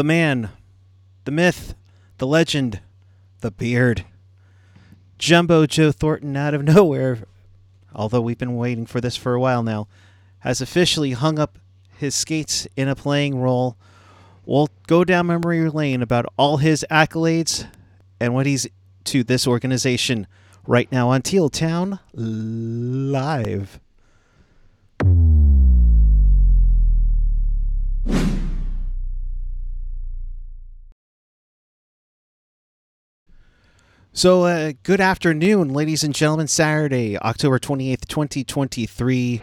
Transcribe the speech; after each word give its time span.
the 0.00 0.04
man, 0.04 0.48
the 1.26 1.30
myth, 1.30 1.74
the 2.16 2.26
legend, 2.26 2.80
the 3.42 3.50
beard. 3.50 4.06
Jumbo 5.18 5.66
Joe 5.66 5.92
Thornton 5.92 6.38
out 6.38 6.54
of 6.54 6.64
nowhere, 6.64 7.18
although 7.94 8.22
we've 8.22 8.38
been 8.38 8.56
waiting 8.56 8.86
for 8.86 9.02
this 9.02 9.14
for 9.14 9.34
a 9.34 9.40
while 9.40 9.62
now, 9.62 9.88
has 10.38 10.62
officially 10.62 11.12
hung 11.12 11.38
up 11.38 11.58
his 11.98 12.14
skates 12.14 12.66
in 12.78 12.88
a 12.88 12.96
playing 12.96 13.42
role. 13.42 13.76
We'll 14.46 14.70
go 14.86 15.04
down 15.04 15.26
memory 15.26 15.68
lane 15.68 16.00
about 16.00 16.24
all 16.38 16.56
his 16.56 16.82
accolades 16.90 17.66
and 18.18 18.32
what 18.32 18.46
he's 18.46 18.66
to 19.04 19.22
this 19.22 19.46
organization 19.46 20.26
right 20.66 20.90
now 20.90 21.10
on 21.10 21.20
Teal 21.20 21.50
Town 21.50 21.98
Live. 22.14 23.78
So, 34.12 34.42
uh, 34.42 34.72
good 34.82 35.00
afternoon, 35.00 35.72
ladies 35.72 36.02
and 36.02 36.12
gentlemen. 36.12 36.48
Saturday, 36.48 37.16
October 37.16 37.60
28th, 37.60 38.08
2023 38.08 39.40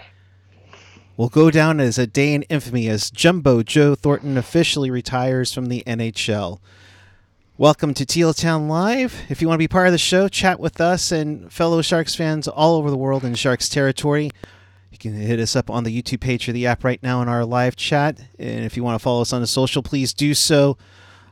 will 1.15 1.29
go 1.29 1.49
down 1.49 1.79
as 1.79 1.97
a 1.97 2.05
day 2.05 2.33
in 2.33 2.43
infamy 2.43 2.89
as 2.89 3.09
Jumbo 3.09 3.63
Joe 3.63 3.95
Thornton 3.95 4.37
officially 4.37 4.91
retires 4.91 5.53
from 5.53 5.67
the 5.67 5.85
NHL. 5.87 6.59
Welcome 7.57 7.93
to 7.93 8.05
Teal 8.05 8.33
Town 8.33 8.67
Live. 8.67 9.21
If 9.29 9.41
you 9.41 9.47
want 9.47 9.55
to 9.55 9.63
be 9.63 9.69
part 9.69 9.87
of 9.87 9.93
the 9.93 9.97
show, 9.97 10.27
chat 10.27 10.59
with 10.59 10.81
us 10.81 11.13
and 11.13 11.49
fellow 11.49 11.81
Sharks 11.81 12.13
fans 12.13 12.45
all 12.49 12.75
over 12.75 12.91
the 12.91 12.97
world 12.97 13.23
in 13.23 13.35
Sharks 13.35 13.69
territory. 13.69 14.31
You 14.91 14.97
can 14.97 15.13
hit 15.13 15.39
us 15.39 15.55
up 15.55 15.69
on 15.69 15.85
the 15.85 16.01
YouTube 16.01 16.19
page 16.19 16.49
or 16.49 16.51
the 16.51 16.67
app 16.67 16.83
right 16.83 17.01
now 17.01 17.21
in 17.21 17.29
our 17.29 17.45
live 17.45 17.77
chat. 17.77 18.19
And 18.37 18.65
if 18.65 18.75
you 18.75 18.83
want 18.83 18.99
to 18.99 19.03
follow 19.03 19.21
us 19.21 19.31
on 19.31 19.39
the 19.39 19.47
social, 19.47 19.81
please 19.81 20.13
do 20.13 20.33
so 20.33 20.77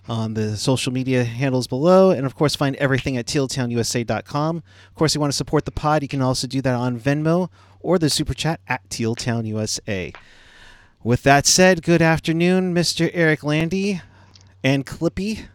on 0.08 0.34
the 0.34 0.58
social 0.58 0.92
media 0.92 1.24
handles 1.24 1.68
below. 1.68 2.12
And 2.12 2.26
of 2.26 2.36
course, 2.36 2.56
find 2.56 2.76
everything 2.78 3.18
at 3.18 3.26
tealtownusa.com. 3.26 4.58
Of 4.58 4.96
course, 4.96 5.12
if 5.12 5.16
you 5.16 5.22
want 5.22 5.34
to 5.34 5.38
support 5.38 5.66
the 5.66 5.72
pod, 5.72 6.02
you 6.02 6.08
can 6.08 6.22
also 6.22 6.48
do 6.48 6.62
that 6.62 6.76
on 6.76 7.00
Venmo 7.00 7.50
or 7.80 7.98
the 8.00 8.10
super 8.10 8.34
chat 8.34 8.60
at 8.68 8.88
tealtownusa. 8.90 10.16
With 11.04 11.24
that 11.24 11.46
said, 11.46 11.84
good 11.84 12.02
afternoon, 12.02 12.74
Mr. 12.74 13.12
Eric 13.14 13.44
Landy 13.44 14.02
and 14.64 14.86
Clippy. 14.86 15.46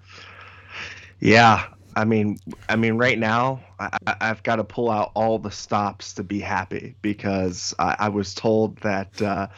Yeah, 1.19 1.67
I 1.97 2.05
mean, 2.05 2.39
I 2.69 2.77
mean, 2.77 2.95
right 2.95 3.19
now 3.19 3.61
I, 3.79 4.17
have 4.21 4.43
got 4.43 4.57
to 4.57 4.65
pull 4.65 4.91
out 4.91 5.11
all 5.15 5.39
the 5.39 5.51
stops 5.51 6.15
to 6.15 6.23
be 6.23 6.39
happy 6.39 6.95
because 7.03 7.75
I, 7.79 7.97
I 7.99 8.09
was 8.09 8.35
told 8.35 8.77
that 8.79 9.21
uh, 9.21 9.49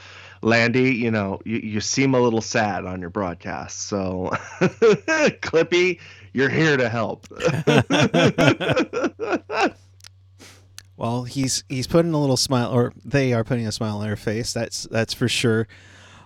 Landy, 0.42 0.94
you 0.94 1.10
know, 1.10 1.40
you, 1.44 1.58
you 1.58 1.80
seem 1.80 2.14
a 2.14 2.20
little 2.20 2.40
sad 2.40 2.84
on 2.84 3.00
your 3.00 3.10
broadcast. 3.10 3.88
So, 3.88 4.30
Clippy, 5.40 6.00
you're 6.32 6.48
here 6.48 6.76
to 6.76 6.88
help. 6.88 7.26
well, 10.96 11.24
he's 11.24 11.64
he's 11.68 11.86
putting 11.86 12.12
a 12.12 12.20
little 12.20 12.36
smile, 12.36 12.72
or 12.72 12.92
they 13.04 13.32
are 13.32 13.44
putting 13.44 13.66
a 13.66 13.72
smile 13.72 13.98
on 13.98 14.02
their 14.02 14.16
face. 14.16 14.52
That's 14.52 14.84
that's 14.90 15.14
for 15.14 15.28
sure. 15.28 15.68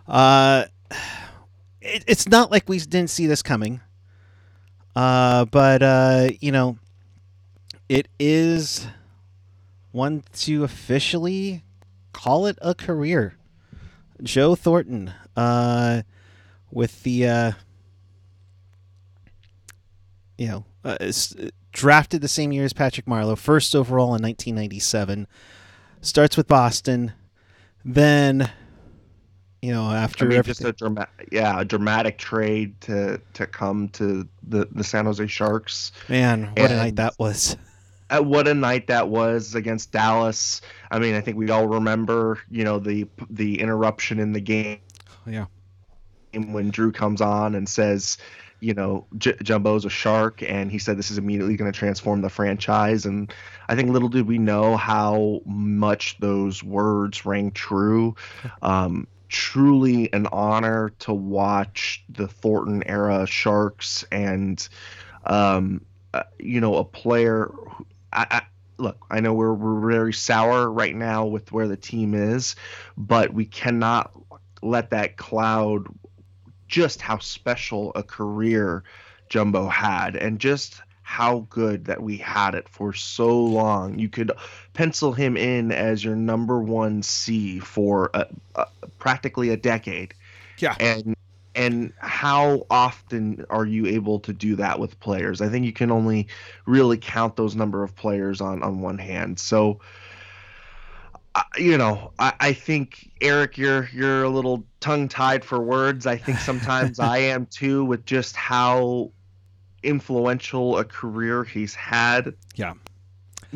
Uh, 0.09 0.65
it, 1.83 2.05
it's 2.07 2.29
not 2.29 2.51
like 2.51 2.69
we 2.69 2.79
didn't 2.79 3.11
see 3.11 3.27
this 3.27 3.43
coming. 3.43 3.81
Uh, 4.95 5.45
but 5.45 5.83
uh, 5.83 6.31
you 6.41 6.51
know, 6.51 6.79
it 7.89 8.09
is 8.19 8.87
one 9.93 10.25
to 10.33 10.65
officially 10.65 11.63
call 12.15 12.47
it 12.47 12.59
a 12.63 12.75
career. 12.75 13.35
Joe 14.23 14.55
Thornton, 14.55 15.13
uh, 15.37 16.03
with 16.71 17.03
the, 17.03 17.29
uh, 17.29 17.53
you 20.39 20.49
know, 20.49 20.65
uh, 20.85 21.13
drafted 21.73 22.21
the 22.21 22.29
same 22.29 22.53
year 22.53 22.65
as 22.65 22.73
Patrick 22.73 23.07
Marleau, 23.07 23.37
first 23.37 23.75
overall 23.75 24.15
in 24.15 24.23
1997. 24.23 25.27
Starts 26.01 26.37
with 26.37 26.47
Boston, 26.47 27.13
then, 27.85 28.51
you 29.63 29.73
know, 29.73 29.91
after 29.91 30.27
I 30.27 30.29
mean, 30.29 30.43
just 30.43 30.65
a 30.65 30.73
dramatic, 30.73 31.29
yeah, 31.33 31.61
a 31.61 31.65
dramatic 31.65 32.19
trade 32.19 32.81
to 32.83 33.21
to 33.35 33.47
come 33.47 33.89
to 33.91 34.29
the 34.47 34.69
the 34.71 34.85
San 34.85 35.07
Jose 35.07 35.27
Sharks. 35.27 35.93
Man, 36.09 36.45
what 36.49 36.59
and, 36.59 36.73
a 36.73 36.77
night 36.77 36.97
that 36.97 37.15
was! 37.19 37.57
Uh, 38.09 38.21
what 38.21 38.47
a 38.47 38.55
night 38.55 38.87
that 38.87 39.09
was 39.09 39.55
against 39.55 39.93
Dallas. 39.93 40.61
I 40.91 40.99
mean, 40.99 41.15
I 41.15 41.21
think 41.21 41.37
we 41.37 41.51
all 41.51 41.67
remember, 41.67 42.41
you 42.51 42.65
know, 42.65 42.79
the 42.79 43.09
the 43.29 43.61
interruption 43.61 44.19
in 44.21 44.33
the 44.33 44.41
game. 44.41 44.79
Yeah. 45.27 45.47
When 46.33 46.71
Drew 46.71 46.93
comes 46.93 47.21
on 47.21 47.55
and 47.55 47.69
says, 47.69 48.19
you 48.61 48.75
know, 48.75 49.07
J- 49.19 49.37
Jumbo's 49.43 49.85
a 49.85 49.91
shark, 49.91 50.43
and 50.43 50.71
he 50.71 50.79
said 50.79 50.99
this 50.99 51.11
is 51.11 51.19
immediately 51.19 51.57
going 51.57 51.71
to 51.71 51.79
transform 51.79 52.21
the 52.21 52.31
franchise. 52.31 53.07
And 53.07 53.33
I 53.69 53.75
think 53.75 53.91
little 53.91 54.09
did 54.09 54.27
we 54.27 54.39
know 54.39 54.77
how 54.77 55.41
much 55.45 56.19
those 56.19 56.63
words 56.63 57.25
rang 57.27 57.51
true. 57.53 58.15
Um, 58.63 59.07
truly 59.29 60.13
an 60.13 60.27
honor 60.29 60.91
to 61.01 61.13
watch 61.13 62.05
the 62.09 62.29
Thornton 62.29 62.83
era 62.87 63.27
Sharks 63.27 64.05
and, 64.13 64.67
um, 65.25 65.85
uh, 66.15 66.23
you 66.39 66.61
know, 66.61 66.77
a 66.77 66.85
player 66.85 67.51
I, 68.17 68.27
I 68.31 68.43
look, 68.79 69.05
I 69.11 69.21
know 69.21 69.35
we're 69.35 69.55
we're 69.55 69.91
very 69.91 70.13
sour 70.13 70.71
right 70.71 70.95
now 70.95 71.27
with 71.27 71.53
where 71.53 71.69
the 71.69 71.77
team 71.77 72.15
is, 72.15 72.57
but 72.97 73.33
we 73.33 73.45
cannot 73.45 74.11
let 74.63 74.91
that 74.91 75.17
cloud 75.17 75.87
just 76.69 77.01
how 77.01 77.19
special 77.19 77.93
a 77.95 78.03
career 78.03 78.83
Jumbo 79.29 79.69
had 79.69 80.17
and 80.17 80.39
just 80.39 80.81
how 81.03 81.47
good 81.51 81.85
that 81.85 82.03
we 82.03 82.17
had 82.17 82.57
it 82.57 82.69
for 82.69 82.93
so 82.93 83.41
long. 83.41 83.99
You 83.99 84.09
could 84.09 84.33
pencil 84.73 85.13
him 85.13 85.37
in 85.37 85.71
as 85.71 86.03
your 86.03 86.17
number 86.17 86.61
one 86.61 87.03
C 87.03 87.61
for 87.61 88.11
a, 88.13 88.27
a, 88.57 88.67
practically 88.99 89.51
a 89.51 89.57
decade. 89.57 90.15
Yeah. 90.59 90.75
And 90.81 91.16
and 91.57 91.91
how 91.99 92.67
often 92.71 93.45
are 93.49 93.65
you 93.65 93.87
able 93.87 94.21
to 94.21 94.33
do 94.33 94.57
that 94.57 94.79
with 94.79 95.01
players? 95.01 95.41
I 95.41 95.49
think 95.49 95.65
you 95.65 95.73
can 95.73 95.91
only 95.91 96.29
really 96.67 96.99
count 96.99 97.35
those 97.35 97.57
number 97.57 97.83
of 97.83 97.97
players 97.97 98.43
on 98.43 98.63
on 98.63 98.83
one 98.83 98.99
hand. 98.99 99.41
So, 99.41 99.81
you 101.57 101.79
know, 101.79 102.13
I, 102.19 102.35
I 102.39 102.53
think 102.53 103.11
Eric, 103.23 103.57
you're 103.57 103.89
you're 103.93 104.23
a 104.23 104.29
little 104.29 104.65
tongue 104.81 105.09
tied 105.09 105.45
for 105.45 105.59
words. 105.59 106.07
I 106.07 106.19
think 106.19 106.39
sometimes 106.39 107.01
I 107.01 107.19
am 107.19 107.47
too, 107.47 107.87
with 107.87 108.05
just 108.05 108.37
how 108.37 109.13
influential 109.83 110.77
a 110.77 110.85
career 110.85 111.43
he's 111.43 111.75
had. 111.75 112.35
Yeah. 112.55 112.75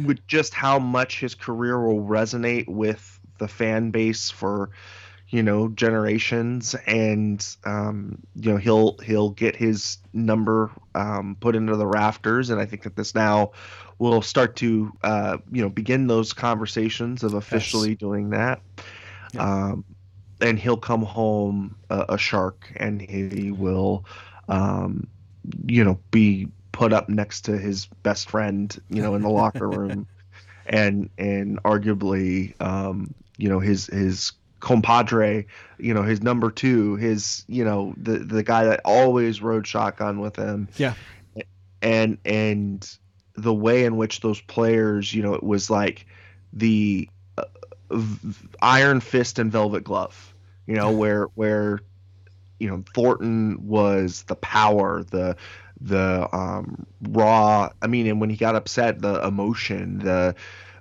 With 0.02 0.26
just 0.26 0.54
how 0.54 0.78
much 0.78 1.20
his 1.20 1.34
career 1.34 1.78
will 1.78 2.02
resonate 2.02 2.66
with 2.66 3.20
the 3.36 3.48
fan 3.48 3.90
base 3.90 4.30
for 4.30 4.70
you 5.30 5.42
know 5.42 5.68
generations 5.68 6.74
and 6.86 7.56
um, 7.64 8.18
you 8.34 8.50
know 8.50 8.56
he'll 8.58 8.98
he'll 8.98 9.30
get 9.30 9.56
his 9.56 9.98
number 10.12 10.70
um, 10.94 11.36
put 11.40 11.56
into 11.56 11.76
the 11.76 11.86
rafters 11.86 12.50
and 12.50 12.60
i 12.60 12.66
think 12.66 12.82
that 12.82 12.96
this 12.96 13.14
now 13.14 13.52
will 13.98 14.22
start 14.22 14.56
to 14.56 14.92
uh, 15.02 15.38
you 15.50 15.62
know 15.62 15.68
begin 15.68 16.06
those 16.06 16.32
conversations 16.32 17.22
of 17.22 17.34
officially 17.34 17.90
yes. 17.90 17.98
doing 17.98 18.30
that 18.30 18.60
yeah. 19.32 19.42
um, 19.42 19.84
and 20.40 20.58
he'll 20.58 20.76
come 20.76 21.02
home 21.02 21.76
a, 21.90 22.06
a 22.10 22.18
shark 22.18 22.72
and 22.76 23.00
he 23.00 23.52
will 23.52 24.04
um, 24.48 25.06
you 25.66 25.84
know 25.84 25.98
be 26.10 26.48
put 26.72 26.92
up 26.92 27.08
next 27.08 27.42
to 27.42 27.56
his 27.56 27.86
best 28.02 28.28
friend 28.28 28.80
you 28.90 29.00
know 29.00 29.14
in 29.14 29.22
the 29.22 29.28
locker 29.28 29.68
room 29.68 30.06
and 30.66 31.08
and 31.18 31.62
arguably 31.62 32.60
um, 32.60 33.14
you 33.36 33.48
know 33.48 33.60
his 33.60 33.86
his 33.86 34.32
compadre, 34.60 35.46
you 35.78 35.94
know, 35.94 36.02
his 36.02 36.22
number 36.22 36.50
two, 36.50 36.96
his, 36.96 37.44
you 37.48 37.64
know, 37.64 37.94
the 37.96 38.18
the 38.18 38.42
guy 38.42 38.64
that 38.64 38.80
always 38.84 39.42
rode 39.42 39.66
shotgun 39.66 40.20
with 40.20 40.36
him. 40.36 40.68
Yeah. 40.76 40.94
And 41.82 42.18
and 42.24 42.98
the 43.34 43.54
way 43.54 43.84
in 43.84 43.96
which 43.96 44.20
those 44.20 44.40
players, 44.40 45.12
you 45.12 45.22
know, 45.22 45.34
it 45.34 45.42
was 45.42 45.70
like 45.70 46.06
the 46.52 47.08
uh, 47.38 47.44
iron 48.60 49.00
fist 49.00 49.38
and 49.38 49.50
velvet 49.50 49.84
glove, 49.84 50.34
you 50.66 50.76
know, 50.76 50.90
where 50.90 51.24
where 51.34 51.80
you 52.58 52.68
know 52.68 52.84
Thornton 52.94 53.66
was 53.66 54.24
the 54.24 54.36
power, 54.36 55.02
the 55.04 55.36
the 55.80 56.28
um 56.36 56.86
raw. 57.00 57.70
I 57.80 57.86
mean, 57.86 58.06
and 58.06 58.20
when 58.20 58.28
he 58.28 58.36
got 58.36 58.54
upset, 58.54 59.00
the 59.00 59.26
emotion, 59.26 60.00
the 60.00 60.34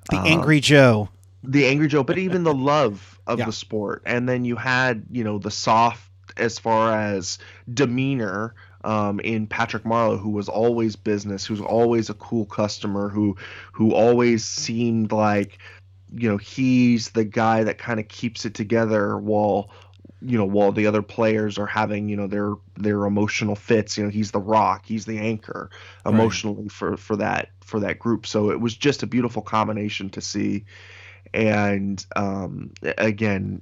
the 0.09 0.17
uh, 0.17 0.23
angry 0.25 0.59
Joe 0.59 1.09
the 1.43 1.65
angry 1.65 1.87
Joe, 1.87 2.03
but 2.03 2.17
even 2.17 2.43
the 2.43 2.53
love 2.53 3.18
of 3.29 3.39
yeah. 3.39 3.45
the 3.45 3.53
sport. 3.53 4.01
And 4.05 4.27
then 4.27 4.43
you 4.43 4.55
had, 4.55 5.05
you 5.11 5.23
know, 5.23 5.37
the 5.37 5.51
soft 5.51 6.09
as 6.35 6.57
far 6.57 6.93
as 6.97 7.37
demeanor 7.71 8.55
um, 8.83 9.19
in 9.19 9.45
Patrick 9.45 9.83
Marleau, 9.83 10.19
who 10.19 10.31
was 10.31 10.49
always 10.49 10.95
business, 10.95 11.45
who's 11.45 11.61
always 11.61 12.09
a 12.09 12.13
cool 12.15 12.45
customer, 12.45 13.07
who 13.07 13.37
who 13.71 13.93
always 13.93 14.43
seemed 14.43 15.11
like, 15.11 15.59
you 16.13 16.27
know, 16.27 16.37
he's 16.37 17.11
the 17.11 17.23
guy 17.23 17.63
that 17.63 17.77
kind 17.77 17.99
of 17.99 18.07
keeps 18.07 18.45
it 18.45 18.55
together 18.55 19.17
while 19.17 19.69
you 20.21 20.37
know, 20.37 20.45
while 20.45 20.73
the 20.73 20.85
other 20.85 21.01
players 21.01 21.57
are 21.57 21.65
having, 21.65 22.09
you 22.09 22.17
know, 22.17 22.27
their 22.27 22.55
their 22.75 23.05
emotional 23.05 23.55
fits, 23.55 23.97
you 23.97 24.03
know, 24.03 24.09
he's 24.09 24.31
the 24.31 24.39
rock, 24.39 24.85
he's 24.85 25.05
the 25.05 25.19
anchor 25.19 25.69
emotionally 26.05 26.63
right. 26.63 26.71
for 26.71 26.97
for 26.97 27.15
that 27.17 27.49
for 27.61 27.79
that 27.81 27.99
group. 27.99 28.25
So 28.25 28.49
it 28.49 28.59
was 28.59 28.75
just 28.75 29.03
a 29.03 29.07
beautiful 29.07 29.41
combination 29.41 30.09
to 30.11 30.21
see, 30.21 30.65
and 31.33 32.05
um, 32.15 32.71
again, 32.97 33.61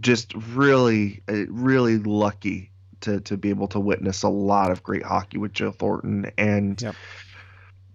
just 0.00 0.34
really 0.34 1.22
really 1.28 1.98
lucky 1.98 2.70
to 3.00 3.20
to 3.20 3.36
be 3.36 3.50
able 3.50 3.68
to 3.68 3.80
witness 3.80 4.22
a 4.22 4.28
lot 4.28 4.70
of 4.70 4.82
great 4.82 5.02
hockey 5.02 5.38
with 5.38 5.52
Joe 5.52 5.72
Thornton 5.72 6.30
and. 6.38 6.80
Yep 6.80 6.94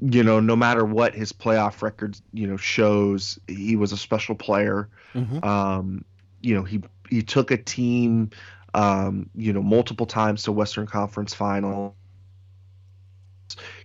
you 0.01 0.23
know, 0.23 0.39
no 0.39 0.55
matter 0.55 0.85
what 0.85 1.13
his 1.13 1.33
playoff 1.33 1.81
record, 1.81 2.17
you 2.31 2.47
know, 2.47 2.57
shows, 2.57 3.37
he 3.47 3.75
was 3.75 3.91
a 3.91 3.97
special 3.97 4.35
player. 4.35 4.89
Mm-hmm. 5.13 5.43
Um, 5.43 6.05
you 6.41 6.55
know, 6.55 6.63
he 6.63 6.81
he 7.09 7.21
took 7.21 7.51
a 7.51 7.57
team, 7.57 8.29
um, 8.73 9.29
you 9.35 9.51
know, 9.51 9.61
multiple 9.61 10.05
times 10.05 10.43
to 10.43 10.51
Western 10.51 10.87
Conference 10.87 11.33
Final. 11.33 11.95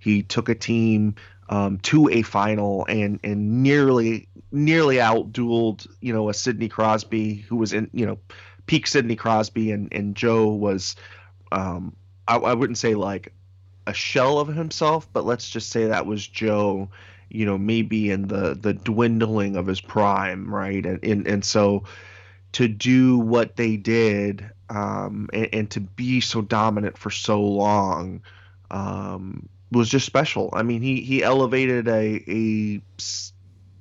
He 0.00 0.22
took 0.22 0.49
a 0.49 0.55
team 0.55 1.14
um, 1.49 1.78
to 1.78 2.08
a 2.08 2.22
final 2.22 2.87
and 2.88 3.20
and 3.22 3.62
nearly 3.62 4.28
nearly 4.50 4.96
outdueled 4.96 5.87
you 6.00 6.12
know 6.12 6.28
a 6.28 6.34
Sidney 6.34 6.69
Crosby 6.69 7.34
who 7.34 7.56
was 7.56 7.72
in 7.72 7.90
you 7.93 8.06
know 8.06 8.19
peak 8.66 8.87
Sidney 8.87 9.16
Crosby 9.16 9.70
and 9.70 9.93
and 9.93 10.14
Joe 10.14 10.49
was 10.49 10.96
um, 11.52 11.94
I, 12.26 12.37
I 12.37 12.55
wouldn't 12.55 12.78
say 12.78 12.94
like 12.94 13.32
a 13.87 13.93
shell 13.93 14.38
of 14.38 14.49
himself, 14.49 15.06
but 15.12 15.26
let's 15.26 15.49
just 15.49 15.69
say 15.69 15.87
that 15.87 16.06
was 16.06 16.26
Joe 16.26 16.88
you 17.28 17.44
know 17.44 17.58
maybe 17.58 18.11
in 18.11 18.28
the 18.28 18.55
the 18.55 18.72
dwindling 18.72 19.56
of 19.56 19.66
his 19.66 19.81
prime 19.81 20.52
right? 20.52 20.84
And 20.84 21.05
and, 21.05 21.26
and 21.26 21.44
so 21.44 21.84
to 22.52 22.69
do 22.69 23.19
what 23.19 23.56
they 23.56 23.76
did 23.76 24.49
um, 24.70 25.28
and, 25.32 25.49
and, 25.52 25.70
to 25.72 25.81
be 25.81 26.20
so 26.20 26.40
dominant 26.40 26.96
for 26.96 27.11
so 27.11 27.43
long 27.43 28.22
um, 28.70 29.49
was 29.70 29.88
just 29.88 30.06
special. 30.06 30.50
I 30.52 30.62
mean, 30.62 30.82
he 30.82 31.00
he 31.02 31.22
elevated 31.22 31.88
a 31.88 32.22
a 32.28 32.82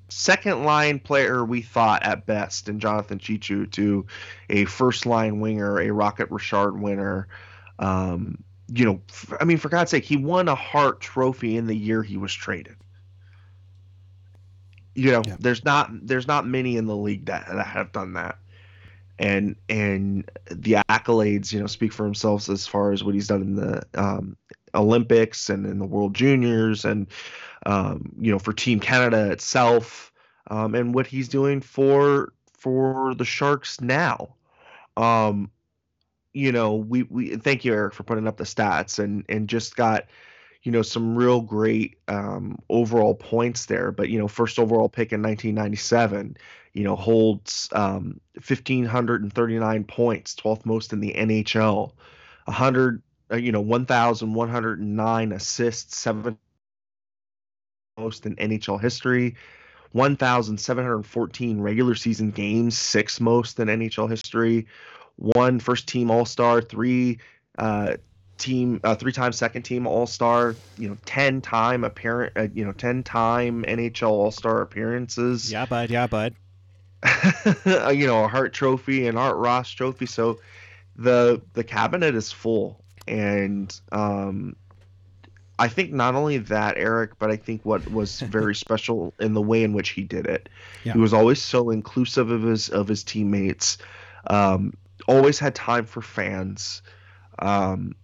second 0.10 0.64
line 0.64 1.00
player 1.00 1.44
we 1.44 1.62
thought 1.62 2.04
at 2.04 2.26
best 2.26 2.70
in 2.70 2.80
Jonathan 2.80 3.20
Cheechoo 3.20 3.72
to 3.72 4.06
a 4.50 4.66
first 4.66 5.06
line 5.06 5.40
winger, 5.40 5.80
a 5.80 5.92
Rocket 5.92 6.30
Richard 6.30 6.80
winner. 6.80 7.28
Um, 7.80 8.44
you 8.68 8.86
know, 8.86 9.02
I 9.40 9.46
mean, 9.46 9.58
for 9.58 9.70
God's 9.70 9.92
sake, 9.92 10.06
he 10.06 10.18
won 10.18 10.48
a 10.48 10.56
Hart 10.56 11.02
Trophy 11.02 11.58
in 11.58 11.68
the 11.68 11.76
year 11.76 12.04
he 12.04 12.18
was 12.18 12.34
traded. 12.34 12.76
You 14.96 15.12
know, 15.12 15.24
yeah. 15.26 15.38
there's 15.40 15.66
not 15.66 15.90
there's 16.06 16.28
not 16.28 16.46
many 16.46 16.78
in 16.78 16.86
the 16.86 16.96
league 16.96 17.26
that, 17.26 17.48
that 17.48 17.66
have 17.66 17.92
done 17.92 18.14
that 18.14 18.38
and 19.20 19.56
and 19.70 20.30
the 20.50 20.74
accolades 20.90 21.54
you 21.54 21.60
know 21.60 21.68
speak 21.68 21.94
for 21.94 22.04
themselves 22.04 22.50
as 22.50 22.66
far 22.66 22.92
as 22.92 23.04
what 23.04 23.14
he's 23.14 23.28
done 23.28 23.42
in 23.42 23.56
the 23.56 23.84
um, 23.94 24.36
Olympics 24.76 25.50
and 25.50 25.66
in 25.66 25.80
the 25.80 25.86
World 25.86 26.14
Juniors 26.14 26.86
and 26.86 27.08
um, 27.66 28.14
you 28.20 28.32
know 28.32 28.40
for 28.40 28.54
Team 28.54 28.80
Canada 28.80 29.32
itself 29.32 30.12
um, 30.48 30.76
and 30.76 30.94
what 30.94 31.08
he's 31.08 31.28
doing 31.30 31.62
for 31.62 32.34
for 32.54 33.14
the 33.16 33.26
Sharks 33.26 33.82
now. 33.82 34.36
Um, 34.98 35.52
you 36.34 36.52
know, 36.52 36.76
we 36.76 37.04
we 37.04 37.36
thank 37.36 37.66
you 37.66 37.74
Eric 37.74 37.94
for 37.94 38.04
putting 38.04 38.28
up 38.28 38.38
the 38.38 38.44
stats 38.44 39.00
and 39.00 39.26
and 39.30 39.48
just 39.48 39.76
got 39.76 40.06
you 40.64 40.72
know 40.72 40.82
some 40.82 41.16
real 41.16 41.42
great 41.42 41.98
um, 42.08 42.60
overall 42.70 43.16
points 43.16 43.66
there. 43.66 43.92
But 43.92 44.10
you 44.10 44.20
know, 44.20 44.28
first 44.28 44.60
overall 44.60 44.90
pick 44.90 45.14
in 45.14 45.22
1997 45.22 46.38
you 46.74 46.84
know, 46.84 46.96
holds 46.96 47.70
um, 47.74 48.20
1,539 48.34 49.84
points, 49.84 50.36
12th 50.36 50.66
most 50.66 50.92
in 50.92 51.00
the 51.00 51.14
NHL, 51.14 51.92
100, 52.46 53.03
uh, 53.32 53.36
you 53.36 53.52
know, 53.52 53.62
1,109 53.62 55.32
assists, 55.32 55.98
seven 55.98 56.38
most 57.98 58.26
in 58.26 58.36
NHL 58.36 58.82
history, 58.82 59.36
1,714 59.92 61.62
regular 61.62 61.96
season 61.96 62.32
games, 62.32 62.78
six 62.78 63.20
most 63.20 63.60
in 63.60 63.68
NHL 63.68 64.10
history, 64.10 64.68
one 65.16 65.60
first 65.60 65.88
team 65.88 66.10
All 66.10 66.26
Star, 66.26 66.62
three 66.62 67.20
uh, 67.58 67.98
team, 68.38 68.80
uh, 68.84 68.96
three 68.96 69.12
time 69.12 69.32
second 69.32 69.64
team 69.64 69.86
All 69.86 70.08
Star, 70.08 70.56
you 70.78 70.90
know, 70.90 70.98
10 71.06 71.42
time 71.42 71.84
apparent, 71.84 72.34
uh, 72.36 72.48
you 72.54 72.66
know, 72.66 72.72
10 72.74 73.04
time 73.04 73.64
NHL 73.64 74.10
All 74.10 74.32
Star 74.32 74.62
appearances. 74.62 75.52
Yeah, 75.52 75.66
bud. 75.66 75.90
Yeah, 75.90 76.08
bud. 76.08 76.34
you 77.66 78.08
know, 78.08 78.24
a 78.24 78.28
Hart 78.28 78.54
Trophy 78.54 79.08
and 79.08 79.18
Art 79.18 79.38
Ross 79.38 79.70
Trophy. 79.70 80.06
So 80.06 80.40
the 80.96 81.42
the 81.54 81.64
cabinet 81.64 82.16
is 82.16 82.32
full, 82.32 82.83
and 83.08 83.80
um, 83.92 84.56
I 85.60 85.68
think 85.68 85.92
not 85.92 86.16
only 86.16 86.40
that, 86.40 86.78
Eric, 86.78 87.20
but 87.20 87.30
I 87.30 87.36
think 87.36 87.66
what 87.66 87.90
was 87.90 88.20
very 88.22 88.56
special 88.56 89.14
in 89.20 89.34
the 89.34 89.42
way 89.42 89.64
in 89.64 89.74
which 89.74 89.90
he 89.90 90.04
did 90.04 90.26
it. 90.26 90.50
Yeah. 90.84 90.94
He 90.94 91.00
was 91.00 91.14
always 91.14 91.42
so 91.42 91.70
inclusive 91.70 92.32
of 92.32 92.44
his 92.44 92.70
of 92.70 92.88
his 92.88 93.04
teammates. 93.04 93.78
Um, 94.28 94.74
always 95.08 95.40
had 95.40 95.56
time 95.56 95.86
for 95.86 96.02
fans. 96.02 96.82
Um, 97.40 97.96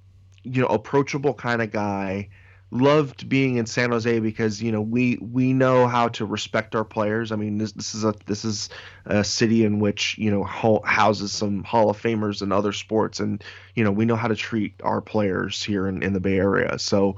you 0.44 0.62
know, 0.62 0.68
approachable 0.68 1.34
kind 1.34 1.62
of 1.62 1.72
guy 1.72 2.30
loved 2.72 3.28
being 3.28 3.56
in 3.58 3.66
San 3.66 3.92
Jose 3.92 4.20
because 4.20 4.62
you 4.62 4.72
know 4.72 4.82
we 4.82 5.18
we 5.22 5.54
know 5.54 5.88
how 5.88 6.08
to 6.10 6.26
respect 6.26 6.76
our 6.76 6.84
players. 6.84 7.32
I 7.32 7.36
mean 7.36 7.58
this 7.58 7.72
this 7.72 7.96
is 7.96 8.04
a 8.04 8.14
this 8.26 8.46
is 8.46 8.70
a 9.06 9.24
city 9.24 9.66
in 9.66 9.80
which 9.80 10.18
you 10.18 10.30
know 10.30 10.44
ho- 10.44 10.84
houses 10.86 11.32
some 11.32 11.64
Hall 11.64 11.90
of 11.90 12.02
Famers 12.02 12.42
and 12.42 12.54
other 12.54 12.72
sports, 12.72 13.20
and 13.20 13.44
you 13.76 13.84
know 13.84 13.92
we 13.92 14.06
know 14.06 14.16
how 14.16 14.28
to 14.28 14.36
treat 14.36 14.76
our 14.84 15.02
players 15.02 15.64
here 15.64 15.88
in, 15.88 16.04
in 16.04 16.14
the 16.14 16.20
Bay 16.20 16.38
Area. 16.38 16.78
So 16.78 17.18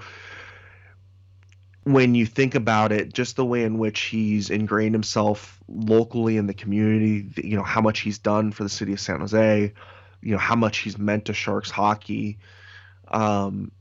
when 1.84 2.14
you 2.16 2.26
think 2.26 2.56
about 2.56 2.92
it, 2.92 3.12
just 3.12 3.36
the 3.36 3.46
way 3.46 3.64
in 3.64 3.80
which 3.80 4.02
he's 4.02 4.52
ingrained 4.52 4.94
himself 4.94 5.60
locally 5.68 6.38
in 6.38 6.46
the 6.46 6.54
community, 6.54 7.28
you 7.44 7.58
know 7.58 7.64
how 7.64 7.82
much 7.82 8.00
he's 8.00 8.20
done 8.20 8.52
for 8.52 8.64
the 8.64 8.70
city 8.70 8.94
of 8.94 9.00
San 9.02 9.20
Jose, 9.20 9.74
you 10.22 10.32
know 10.32 10.38
how 10.38 10.56
much 10.56 10.78
he's 10.78 10.98
meant 10.98 11.26
to 11.26 11.34
Sharks 11.34 11.72
hockey. 11.72 12.40
Um, 13.10 13.72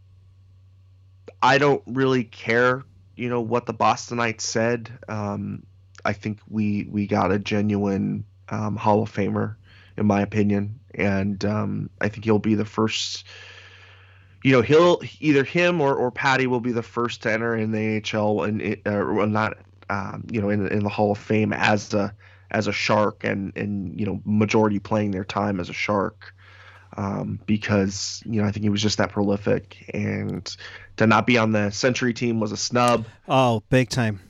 I 1.42 1.58
don't 1.58 1.82
really 1.86 2.24
care, 2.24 2.84
you 3.16 3.28
know, 3.28 3.40
what 3.40 3.66
the 3.66 3.74
Bostonites 3.74 4.42
said. 4.42 4.90
Um, 5.08 5.64
I 6.04 6.12
think 6.12 6.40
we 6.48 6.86
we 6.90 7.06
got 7.06 7.32
a 7.32 7.38
genuine 7.38 8.24
um, 8.48 8.76
Hall 8.76 9.02
of 9.02 9.12
Famer, 9.12 9.56
in 9.96 10.06
my 10.06 10.22
opinion, 10.22 10.80
and 10.94 11.44
um, 11.44 11.90
I 12.00 12.08
think 12.08 12.24
he'll 12.24 12.38
be 12.38 12.54
the 12.54 12.64
first. 12.64 13.24
You 14.42 14.52
know, 14.52 14.62
he'll 14.62 15.02
either 15.20 15.44
him 15.44 15.82
or, 15.82 15.94
or 15.94 16.10
Patty 16.10 16.46
will 16.46 16.60
be 16.60 16.72
the 16.72 16.82
first 16.82 17.22
to 17.22 17.32
enter 17.32 17.54
in 17.54 17.72
the 17.72 18.00
NHL 18.00 18.48
and 18.48 18.86
uh, 18.86 19.26
not, 19.26 19.58
um, 19.90 20.24
you 20.30 20.40
know, 20.40 20.48
in 20.48 20.66
in 20.68 20.82
the 20.82 20.88
Hall 20.88 21.12
of 21.12 21.18
Fame 21.18 21.52
as 21.52 21.92
a 21.92 22.14
as 22.50 22.66
a 22.66 22.72
shark 22.72 23.22
and 23.24 23.56
and 23.56 23.98
you 23.98 24.06
know 24.06 24.20
majority 24.24 24.78
playing 24.78 25.10
their 25.10 25.24
time 25.24 25.60
as 25.60 25.68
a 25.68 25.74
shark 25.74 26.34
um, 26.96 27.40
because 27.46 28.22
you 28.26 28.40
know 28.40 28.48
I 28.48 28.52
think 28.52 28.64
he 28.64 28.70
was 28.70 28.82
just 28.82 28.98
that 28.98 29.10
prolific, 29.10 29.90
and 29.94 30.44
to 30.96 31.06
not 31.06 31.26
be 31.26 31.38
on 31.38 31.52
the 31.52 31.70
Century 31.70 32.12
team 32.12 32.40
was 32.40 32.52
a 32.52 32.56
snub. 32.56 33.06
Oh, 33.28 33.62
big 33.68 33.88
time. 33.88 34.20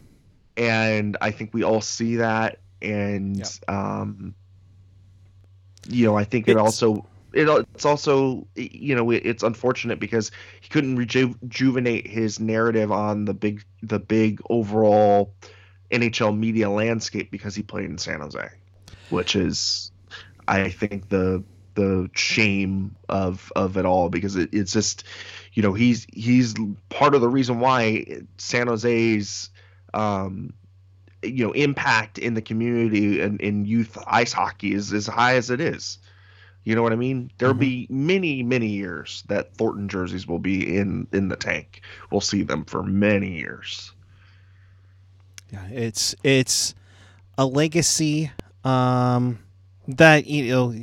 And 0.57 1.17
I 1.21 1.31
think 1.31 1.55
we 1.55 1.62
all 1.62 1.81
see 1.81 2.17
that, 2.17 2.59
and 2.83 3.38
yep. 3.38 3.49
um, 3.69 4.35
you 5.88 6.07
know 6.07 6.17
I 6.17 6.25
think 6.25 6.49
it's, 6.49 6.57
it 6.57 6.59
also 6.59 7.07
it, 7.33 7.49
it's 7.75 7.85
also 7.85 8.47
you 8.57 8.95
know 8.95 9.11
it's 9.11 9.43
unfortunate 9.43 10.00
because 10.00 10.31
he 10.61 10.69
couldn't 10.69 10.97
rejuvenate 10.97 12.07
his 12.07 12.40
narrative 12.40 12.93
on 12.93 13.25
the 13.25 13.35
big 13.35 13.64
the 13.83 13.99
big 13.99 14.40
overall 14.50 15.35
NHL 15.90 16.37
media 16.37 16.71
landscape 16.71 17.31
because 17.31 17.55
he 17.55 17.62
played 17.62 17.87
in 17.87 17.99
San 17.99 18.21
Jose, 18.21 18.49
which 19.09 19.35
is 19.35 19.93
I 20.47 20.69
think 20.69 21.09
the 21.09 21.45
the 21.81 22.11
shame 22.15 22.95
of 23.09 23.51
of 23.57 23.79
it 23.79 23.87
all 23.87 24.11
because 24.11 24.37
it, 24.37 24.51
it's 24.53 24.73
just 24.73 25.05
you 25.55 25.63
know 25.63 25.73
he's 25.73 26.07
he's 26.13 26.55
part 26.91 27.15
of 27.15 27.23
the 27.23 27.29
reason 27.29 27.59
why 27.59 28.05
San 28.37 28.67
Jose's 28.67 29.49
um, 29.95 30.53
you 31.23 31.47
know 31.47 31.53
impact 31.53 32.19
in 32.19 32.35
the 32.35 32.43
community 32.43 33.23
and 33.23 33.41
in 33.41 33.65
youth 33.65 33.97
ice 34.07 34.33
hockey 34.33 34.75
is 34.75 34.93
as 34.93 35.07
high 35.07 35.37
as 35.37 35.49
it 35.49 35.61
is. 35.61 35.99
You 36.65 36.75
know 36.75 36.83
what 36.83 36.93
I 36.93 36.97
mean? 36.97 37.31
There'll 37.39 37.55
mm-hmm. 37.55 37.61
be 37.61 37.87
many, 37.89 38.43
many 38.43 38.67
years 38.67 39.25
that 39.29 39.55
Thornton 39.55 39.89
jerseys 39.89 40.27
will 40.27 40.39
be 40.39 40.77
in 40.77 41.07
in 41.13 41.29
the 41.29 41.37
tank. 41.37 41.81
We'll 42.11 42.21
see 42.21 42.43
them 42.43 42.67
for 42.67 42.83
many 42.83 43.39
years. 43.39 43.93
Yeah, 45.51 45.67
it's 45.71 46.15
it's 46.23 46.75
a 47.39 47.47
legacy 47.47 48.31
um, 48.65 49.39
that 49.89 50.27
you 50.27 50.51
know 50.51 50.75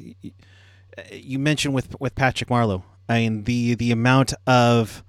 you 1.12 1.40
mentioned 1.40 1.74
with 1.74 2.00
with 2.00 2.16
Patrick 2.16 2.50
Marleau. 2.50 2.84
I 3.10 3.20
mean 3.20 3.44
the 3.44 3.76
the 3.76 3.92
amount 3.92 4.34
of 4.46 5.04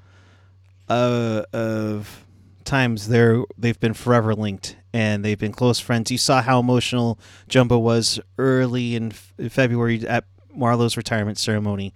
uh, 0.89 1.43
of 1.53 2.25
times 2.65 3.09
they're 3.09 3.43
they've 3.57 3.81
been 3.81 3.95
forever 3.95 4.35
linked 4.35 4.77
and 4.93 5.25
they've 5.25 5.39
been 5.39 5.53
close 5.53 5.81
friends. 5.81 6.11
You 6.11 6.19
saw 6.19 6.43
how 6.43 6.61
emotional 6.61 7.19
Jumbo 7.49 7.79
was 7.79 8.21
early 8.39 8.95
in, 8.95 9.11
February 9.11 10.07
at 10.07 10.25
Marleau's 10.57 10.97
retirement 10.97 11.39
ceremony. 11.39 11.93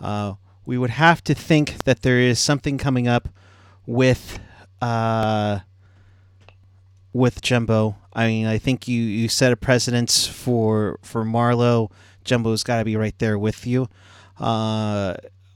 Uh, 0.00 0.34
we 0.64 0.78
would 0.78 0.90
have 0.90 1.22
to 1.24 1.34
think 1.34 1.84
that 1.84 2.02
there 2.02 2.18
is 2.18 2.38
something 2.38 2.78
coming 2.78 3.08
up 3.08 3.28
with 3.86 4.38
uh, 4.80 5.60
with 7.12 7.42
Jumbo. 7.42 7.96
I 8.12 8.26
mean, 8.26 8.46
I 8.46 8.58
think 8.58 8.88
you, 8.88 9.00
you 9.00 9.28
set 9.28 9.52
a 9.52 9.56
precedence 9.56 10.26
for 10.26 10.98
for 11.02 11.24
Marleau. 11.24 11.90
Jumbo's 12.24 12.62
got 12.62 12.78
to 12.78 12.84
be 12.84 12.96
right 12.96 13.18
there 13.18 13.38
with 13.38 13.66
you. 13.66 13.88
Uh, 14.38 15.14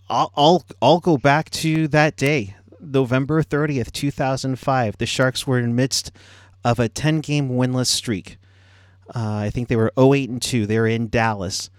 I'll, 0.08 0.32
I'll 0.36 0.64
I'll 0.80 1.00
go 1.00 1.16
back 1.16 1.50
to 1.50 1.88
that 1.88 2.16
day, 2.16 2.54
November 2.80 3.42
thirtieth, 3.42 3.92
two 3.92 4.10
thousand 4.10 4.58
five. 4.58 4.96
The 4.98 5.06
Sharks 5.06 5.46
were 5.46 5.58
in 5.58 5.68
the 5.70 5.74
midst 5.74 6.12
of 6.64 6.78
a 6.78 6.88
ten 6.88 7.20
game 7.20 7.50
winless 7.50 7.86
streak. 7.86 8.38
Uh, 9.14 9.36
I 9.36 9.50
think 9.50 9.68
they 9.68 9.76
were 9.76 9.92
08 9.96 10.30
and 10.30 10.42
two. 10.42 10.66
They 10.66 10.78
were 10.78 10.86
in 10.88 11.08
Dallas. 11.08 11.70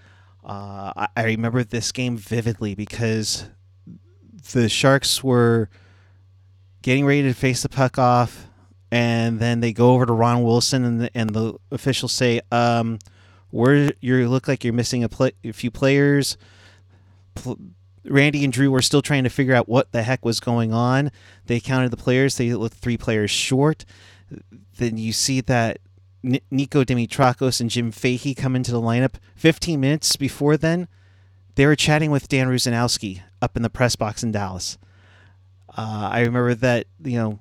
Uh, 0.45 1.07
I 1.15 1.25
remember 1.25 1.63
this 1.63 1.91
game 1.91 2.15
vividly 2.15 2.73
because 2.73 3.49
the 4.53 4.69
Sharks 4.69 5.21
were 5.23 5.69
getting 6.81 7.05
ready 7.05 7.23
to 7.23 7.33
face 7.33 7.63
the 7.63 7.69
puck 7.69 7.97
off, 7.97 8.46
and 8.91 9.39
then 9.39 9.59
they 9.59 9.73
go 9.73 9.93
over 9.93 10.05
to 10.05 10.13
Ron 10.13 10.43
Wilson, 10.43 10.83
and 10.83 11.01
the, 11.01 11.11
and 11.13 11.29
the 11.31 11.55
officials 11.71 12.13
say, 12.13 12.41
um, 12.51 12.99
"Where 13.49 13.91
you 13.99 14.29
look 14.29 14.47
like 14.47 14.63
you're 14.63 14.73
missing 14.73 15.03
a, 15.03 15.09
pl- 15.09 15.31
a 15.43 15.51
few 15.51 15.71
players." 15.71 16.37
Pl- 17.35 17.59
Randy 18.05 18.45
and 18.45 18.53
Drew 18.53 18.71
were 18.71 18.81
still 18.81 19.01
trying 19.01 19.25
to 19.25 19.29
figure 19.29 19.53
out 19.53 19.67
what 19.67 19.91
the 19.91 20.03
heck 20.03 20.23
was 20.23 20.39
going 20.39 20.71
on. 20.73 21.11
They 21.47 21.59
counted 21.59 21.91
the 21.91 21.97
players; 21.97 22.37
they 22.37 22.53
looked 22.53 22.77
three 22.77 22.97
players 22.97 23.31
short. 23.31 23.83
Then 24.77 24.97
you 24.97 25.11
see 25.13 25.41
that 25.41 25.79
N- 26.23 26.39
Niko 26.51 26.85
Dimitrakos 26.85 27.59
and 27.61 27.69
Jim 27.69 27.91
Fahey 27.91 28.33
come 28.33 28.55
into 28.55 28.71
the 28.71 28.81
lineup. 28.81 29.15
15 29.35 29.79
minutes 29.79 30.15
before 30.15 30.57
then, 30.57 30.87
they 31.55 31.65
were 31.65 31.75
chatting 31.75 32.11
with 32.11 32.27
Dan 32.27 32.47
Rusanowsky 32.47 33.21
up 33.41 33.55
in 33.55 33.63
the 33.63 33.69
press 33.69 33.95
box 33.95 34.23
in 34.23 34.31
Dallas. 34.31 34.77
Uh, 35.75 36.09
I 36.11 36.21
remember 36.21 36.55
that, 36.55 36.87
you 37.03 37.17
know, 37.17 37.39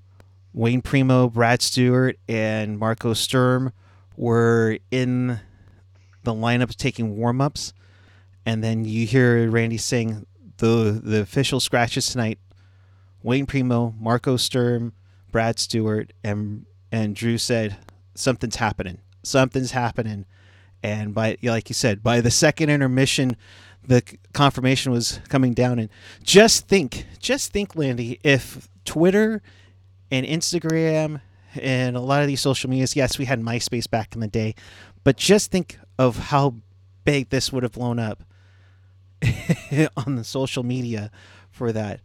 Wayne 0.56 0.80
Primeau, 0.80 1.28
Brad 1.28 1.60
Stuart, 1.60 2.18
and 2.26 2.78
Marco 2.78 3.12
Sturm 3.12 3.74
were 4.16 4.78
in 4.90 5.38
the 6.24 6.32
lineup 6.32 6.74
taking 6.74 7.18
warm 7.18 7.42
ups. 7.42 7.74
And 8.46 8.64
then 8.64 8.86
you 8.86 9.06
hear 9.06 9.50
Randy 9.50 9.76
saying 9.76 10.26
the 10.56 10.98
the 11.04 11.20
official 11.20 11.60
scratches 11.60 12.06
tonight 12.06 12.38
Wayne 13.22 13.44
Primeau, 13.44 13.94
Marco 14.00 14.38
Sturm, 14.38 14.94
Brad 15.30 15.58
Stuart, 15.58 16.14
and 16.24 16.64
and 16.90 17.14
Drew 17.14 17.36
said, 17.36 17.76
something's 18.14 18.56
happening. 18.56 18.98
Something's 19.22 19.72
happening. 19.72 20.24
And 20.82 21.14
by 21.14 21.36
like 21.42 21.68
you 21.68 21.74
said, 21.74 22.02
by 22.02 22.22
the 22.22 22.30
second 22.30 22.70
intermission, 22.70 23.36
the 23.86 24.02
confirmation 24.32 24.90
was 24.90 25.20
coming 25.28 25.52
down. 25.52 25.78
And 25.78 25.90
just 26.22 26.66
think, 26.66 27.04
just 27.18 27.52
think, 27.52 27.76
Landy, 27.76 28.18
if 28.24 28.70
Twitter 28.86 29.42
and 30.10 30.26
Instagram 30.26 31.20
and 31.60 31.96
a 31.96 32.00
lot 32.00 32.22
of 32.22 32.28
these 32.28 32.40
social 32.40 32.70
medias, 32.70 32.96
yes, 32.96 33.18
we 33.18 33.24
had 33.24 33.40
MySpace 33.40 33.88
back 33.88 34.14
in 34.14 34.20
the 34.20 34.28
day, 34.28 34.54
but 35.04 35.16
just 35.16 35.50
think 35.50 35.78
of 35.98 36.16
how 36.16 36.56
big 37.04 37.30
this 37.30 37.52
would 37.52 37.62
have 37.62 37.72
blown 37.72 37.98
up 37.98 38.22
on 40.06 40.16
the 40.16 40.24
social 40.24 40.62
media 40.62 41.10
for 41.50 41.72
that. 41.72 42.00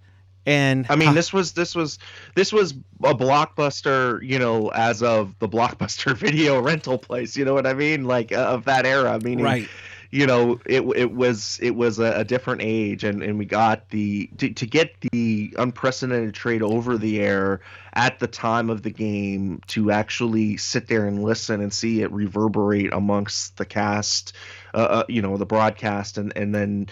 And 0.46 0.88
I 0.90 0.96
mean, 0.96 1.14
this 1.14 1.32
was 1.32 1.52
this 1.52 1.76
was 1.76 2.00
this 2.34 2.52
was 2.52 2.72
a 3.04 3.14
blockbuster, 3.14 4.24
you 4.28 4.40
know, 4.40 4.70
as 4.70 5.04
of 5.04 5.38
the 5.38 5.48
blockbuster 5.48 6.18
video 6.18 6.60
rental 6.60 6.98
place. 6.98 7.38
You 7.38 7.46
know 7.46 7.54
what 7.54 7.68
I 7.68 7.74
mean? 7.74 8.06
Like 8.06 8.32
uh, 8.32 8.38
of 8.38 8.66
that 8.66 8.88
era. 8.88 9.20
Meaning, 9.22 9.46
right. 9.46 9.70
You 10.12 10.28
know, 10.28 10.60
it 10.66 10.82
it 10.96 11.14
was 11.14 11.58
it 11.62 11.76
was 11.76 11.98
a, 11.98 12.20
a 12.20 12.24
different 12.26 12.62
age, 12.64 13.06
and, 13.06 13.24
and 13.24 13.40
we 13.40 13.46
got 13.46 13.90
the 13.90 14.28
to, 14.38 14.54
to 14.54 14.66
get 14.66 15.00
the 15.00 15.54
unprecedented 15.58 16.34
trade 16.34 16.62
over 16.62 16.98
the 16.98 17.22
air 17.22 17.62
at 17.94 18.20
the 18.20 18.28
time 18.28 18.70
of 18.70 18.84
the 18.84 18.92
game 18.92 19.62
to 19.68 19.90
actually 19.92 20.58
sit 20.58 20.88
there 20.88 21.06
and 21.08 21.24
listen 21.24 21.62
and 21.62 21.74
see 21.74 22.02
it 22.02 22.12
reverberate 22.12 22.94
amongst 22.94 23.56
the 23.56 23.66
cast, 23.66 24.36
uh, 24.74 24.78
uh 24.78 25.04
you 25.08 25.22
know, 25.22 25.38
the 25.38 25.46
broadcast, 25.46 26.18
and 26.18 26.34
and 26.36 26.54
then 26.54 26.88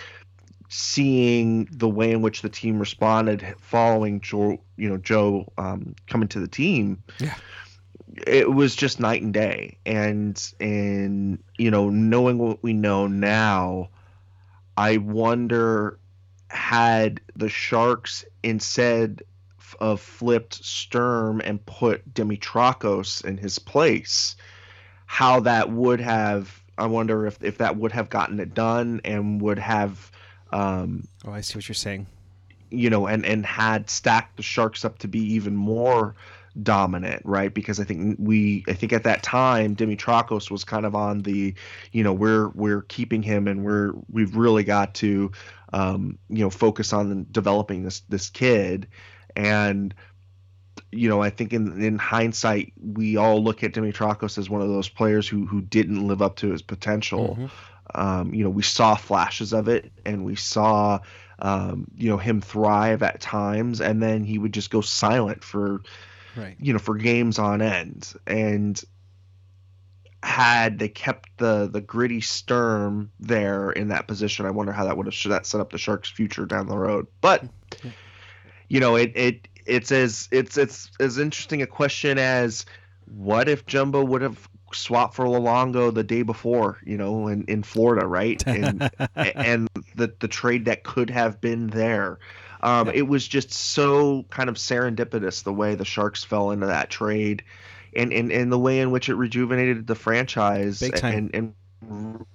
seeing 0.69 1.67
the 1.71 1.89
way 1.89 2.11
in 2.11 2.21
which 2.21 2.41
the 2.41 2.49
team 2.49 2.79
responded 2.79 3.55
following 3.59 4.21
Joe, 4.21 4.59
you 4.77 4.87
know, 4.87 4.97
Joe 4.97 5.51
um, 5.57 5.95
coming 6.07 6.27
to 6.29 6.39
the 6.39 6.47
team. 6.47 7.03
Yeah. 7.19 7.35
It 8.27 8.51
was 8.51 8.75
just 8.75 8.99
night 8.99 9.21
and 9.21 9.33
day, 9.33 9.77
and 9.85 10.53
and 10.59 11.43
you 11.57 11.71
know, 11.71 11.89
knowing 11.89 12.37
what 12.37 12.63
we 12.63 12.73
know 12.73 13.07
now, 13.07 13.89
I 14.77 14.97
wonder 14.97 15.99
had 16.49 17.21
the 17.35 17.49
Sharks 17.49 18.25
instead 18.43 19.21
of 19.79 20.01
flipped 20.01 20.63
Sturm 20.65 21.41
and 21.41 21.63
put 21.65 22.13
Dimitrakos 22.13 23.23
in 23.23 23.37
his 23.37 23.59
place, 23.59 24.35
how 25.05 25.39
that 25.41 25.71
would 25.71 26.01
have. 26.01 26.63
I 26.77 26.85
wonder 26.85 27.27
if 27.27 27.43
if 27.43 27.57
that 27.57 27.77
would 27.77 27.91
have 27.91 28.09
gotten 28.09 28.39
it 28.39 28.53
done 28.53 29.01
and 29.03 29.41
would 29.41 29.59
have 29.59 30.11
um, 30.51 31.07
oh, 31.25 31.31
I 31.31 31.41
see 31.41 31.57
what 31.57 31.67
you're 31.67 31.75
saying. 31.75 32.07
You 32.71 32.89
know, 32.89 33.07
and 33.07 33.25
and 33.25 33.45
had 33.45 33.89
stacked 33.89 34.37
the 34.37 34.43
Sharks 34.43 34.85
up 34.85 34.99
to 34.99 35.07
be 35.07 35.19
even 35.33 35.55
more 35.55 36.15
dominant, 36.61 37.21
right? 37.25 37.53
Because 37.53 37.79
I 37.79 37.83
think 37.83 38.17
we, 38.19 38.63
I 38.67 38.73
think 38.73 38.93
at 38.93 39.03
that 39.03 39.23
time, 39.23 39.75
Dimitrakos 39.75 40.49
was 40.49 40.63
kind 40.63 40.85
of 40.85 40.95
on 40.95 41.19
the, 41.19 41.53
you 41.91 42.03
know, 42.03 42.13
we're 42.13 42.49
we're 42.49 42.81
keeping 42.83 43.23
him, 43.23 43.47
and 43.47 43.63
we're 43.63 43.93
we've 44.09 44.35
really 44.35 44.63
got 44.63 44.95
to, 44.95 45.31
um, 45.73 46.17
you 46.29 46.43
know, 46.43 46.49
focus 46.49 46.93
on 46.93 47.27
developing 47.31 47.83
this 47.83 48.01
this 48.09 48.29
kid, 48.29 48.87
and 49.35 49.93
you 50.91 51.09
know, 51.09 51.21
I 51.21 51.29
think 51.29 51.53
in 51.53 51.81
in 51.81 51.97
hindsight, 51.97 52.73
we 52.81 53.17
all 53.17 53.43
look 53.43 53.63
at 53.63 53.73
Dimitrakos 53.73 54.37
as 54.37 54.49
one 54.49 54.61
of 54.61 54.69
those 54.69 54.89
players 54.89 55.27
who 55.27 55.45
who 55.45 55.61
didn't 55.61 56.07
live 56.07 56.21
up 56.21 56.37
to 56.37 56.51
his 56.51 56.61
potential. 56.61 57.35
Mm-hmm. 57.39 57.45
Um, 57.95 58.33
you 58.33 58.43
know, 58.43 58.51
we 58.51 58.61
saw 58.61 58.95
flashes 58.95 59.51
of 59.51 59.67
it, 59.67 59.91
and 60.05 60.23
we 60.23 60.35
saw, 60.35 60.99
um, 61.39 61.87
you 61.95 62.09
know, 62.09 62.17
him 62.17 62.39
thrive 62.39 63.01
at 63.01 63.19
times, 63.19 63.81
and 63.81 64.01
then 64.01 64.23
he 64.23 64.37
would 64.37 64.53
just 64.53 64.69
go 64.69 64.81
silent 64.81 65.43
for, 65.43 65.81
right. 66.35 66.55
you 66.59 66.73
know, 66.73 66.79
for 66.79 66.95
games 66.95 67.39
on 67.39 67.61
end. 67.61 68.13
And 68.27 68.81
had 70.21 70.79
they 70.79 70.89
kept 70.89 71.29
the 71.37 71.69
the 71.71 71.81
gritty 71.81 72.21
Sturm 72.21 73.11
there 73.19 73.71
in 73.71 73.89
that 73.89 74.07
position, 74.07 74.45
I 74.45 74.51
wonder 74.51 74.71
how 74.71 74.85
that 74.85 74.97
would 74.97 75.05
have 75.05 75.13
should 75.13 75.31
that 75.31 75.45
set 75.45 75.61
up 75.61 75.71
the 75.71 75.77
Sharks' 75.77 76.09
future 76.09 76.45
down 76.45 76.67
the 76.67 76.77
road. 76.77 77.07
But 77.21 77.45
you 78.67 78.79
know, 78.79 78.95
it 78.95 79.13
it 79.15 79.47
it's 79.65 79.91
as 79.91 80.27
it's 80.31 80.57
it's 80.57 80.91
as 80.99 81.17
interesting 81.17 81.61
a 81.61 81.67
question 81.67 82.17
as 82.17 82.65
what 83.05 83.49
if 83.49 83.65
Jumbo 83.65 84.03
would 84.03 84.21
have 84.21 84.47
swapped 84.73 85.15
for 85.15 85.25
Luongo 85.25 85.93
the 85.93 86.03
day 86.03 86.21
before, 86.21 86.77
you 86.85 86.97
know, 86.97 87.27
in, 87.27 87.43
in 87.45 87.63
Florida, 87.63 88.05
right? 88.05 88.41
And 88.45 88.89
and 89.15 89.67
the 89.95 90.13
the 90.19 90.27
trade 90.27 90.65
that 90.65 90.83
could 90.83 91.09
have 91.09 91.41
been 91.41 91.67
there. 91.67 92.19
Um, 92.61 92.87
yeah. 92.87 92.93
It 92.95 93.07
was 93.07 93.27
just 93.27 93.51
so 93.51 94.23
kind 94.29 94.49
of 94.49 94.55
serendipitous 94.55 95.43
the 95.43 95.53
way 95.53 95.75
the 95.75 95.85
Sharks 95.85 96.23
fell 96.23 96.51
into 96.51 96.67
that 96.67 96.89
trade, 96.89 97.43
and 97.95 98.11
and, 98.11 98.31
and 98.31 98.51
the 98.51 98.59
way 98.59 98.79
in 98.79 98.91
which 98.91 99.09
it 99.09 99.15
rejuvenated 99.15 99.87
the 99.87 99.95
franchise. 99.95 100.79
Big 100.79 100.95
time. 100.95 101.29
And, 101.33 101.53
and, 101.87 102.25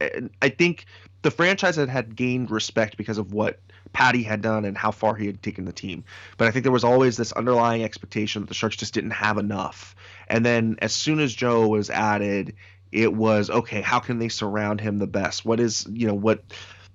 and 0.00 0.30
I 0.40 0.48
think 0.48 0.86
the 1.22 1.30
franchise 1.30 1.76
had 1.76 1.88
had 1.88 2.16
gained 2.16 2.50
respect 2.50 2.96
because 2.96 3.18
of 3.18 3.32
what 3.32 3.60
Patty 3.92 4.22
had 4.22 4.40
done 4.40 4.64
and 4.64 4.76
how 4.76 4.90
far 4.90 5.14
he 5.14 5.26
had 5.26 5.42
taken 5.42 5.64
the 5.64 5.72
team. 5.72 6.04
But 6.38 6.48
I 6.48 6.50
think 6.50 6.62
there 6.62 6.72
was 6.72 6.82
always 6.82 7.16
this 7.16 7.32
underlying 7.32 7.84
expectation 7.84 8.42
that 8.42 8.48
the 8.48 8.54
Sharks 8.54 8.76
just 8.76 8.94
didn't 8.94 9.10
have 9.10 9.38
enough. 9.38 9.94
And 10.28 10.44
then 10.44 10.76
as 10.80 10.94
soon 10.94 11.20
as 11.20 11.34
Joe 11.34 11.68
was 11.68 11.90
added, 11.90 12.54
it 12.90 13.12
was 13.12 13.50
okay, 13.50 13.82
how 13.82 14.00
can 14.00 14.18
they 14.18 14.28
surround 14.28 14.80
him 14.80 14.98
the 14.98 15.06
best? 15.06 15.44
What 15.44 15.60
is, 15.60 15.86
you 15.90 16.06
know, 16.06 16.14
what 16.14 16.42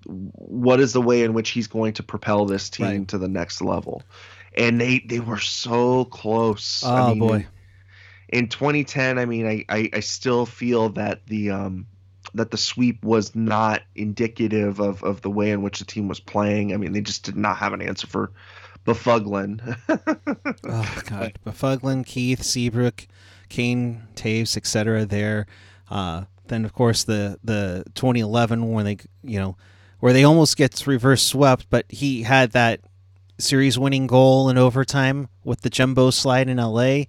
what 0.07 0.79
is 0.79 0.93
the 0.93 1.01
way 1.01 1.23
in 1.23 1.33
which 1.33 1.49
he's 1.49 1.67
going 1.67 1.93
to 1.93 2.03
propel 2.03 2.45
this 2.45 2.69
team 2.69 2.85
right. 2.85 3.07
to 3.09 3.17
the 3.17 3.27
next 3.27 3.61
level? 3.61 4.03
And 4.55 4.79
they 4.79 4.99
they 4.99 5.19
were 5.19 5.39
so 5.39 6.05
close. 6.05 6.83
Oh 6.85 6.95
I 6.95 7.09
mean, 7.09 7.19
boy. 7.19 7.47
In 8.29 8.49
2010, 8.49 9.17
I 9.17 9.25
mean, 9.25 9.47
I, 9.47 9.65
I, 9.69 9.89
I 9.93 9.99
still 10.01 10.45
feel 10.45 10.89
that 10.89 11.25
the 11.27 11.51
um 11.51 11.87
that 12.33 12.51
the 12.51 12.57
sweep 12.57 13.03
was 13.03 13.35
not 13.35 13.83
indicative 13.95 14.79
of, 14.79 15.03
of 15.03 15.21
the 15.21 15.29
way 15.29 15.51
in 15.51 15.61
which 15.61 15.79
the 15.79 15.85
team 15.85 16.07
was 16.07 16.19
playing. 16.19 16.73
I 16.73 16.77
mean, 16.77 16.91
they 16.91 17.01
just 17.01 17.23
did 17.23 17.37
not 17.37 17.57
have 17.57 17.73
an 17.73 17.81
answer 17.81 18.07
for 18.07 18.31
Byfuglien. 18.85 19.77
oh 20.67 21.01
God, 21.05 21.37
Byfuglien, 21.45 22.05
Keith, 22.05 22.43
Seabrook, 22.43 23.07
Kane, 23.49 24.03
Toews, 24.15 24.57
etc. 24.57 25.05
There. 25.05 25.47
Uh, 25.89 26.25
then 26.47 26.65
of 26.65 26.73
course 26.73 27.03
the 27.03 27.39
the 27.43 27.83
2011 27.95 28.71
when 28.71 28.85
they 28.85 28.97
you 29.23 29.39
know 29.39 29.55
where 29.99 30.13
they 30.13 30.23
almost 30.23 30.57
gets 30.57 30.87
reverse 30.87 31.23
swept, 31.23 31.69
but 31.69 31.85
he 31.89 32.23
had 32.23 32.51
that 32.51 32.81
series 33.37 33.77
winning 33.77 34.07
goal 34.07 34.49
in 34.49 34.57
overtime 34.57 35.29
with 35.43 35.61
the 35.61 35.69
jumbo 35.69 36.09
slide 36.09 36.49
in 36.49 36.57
LA, 36.57 37.03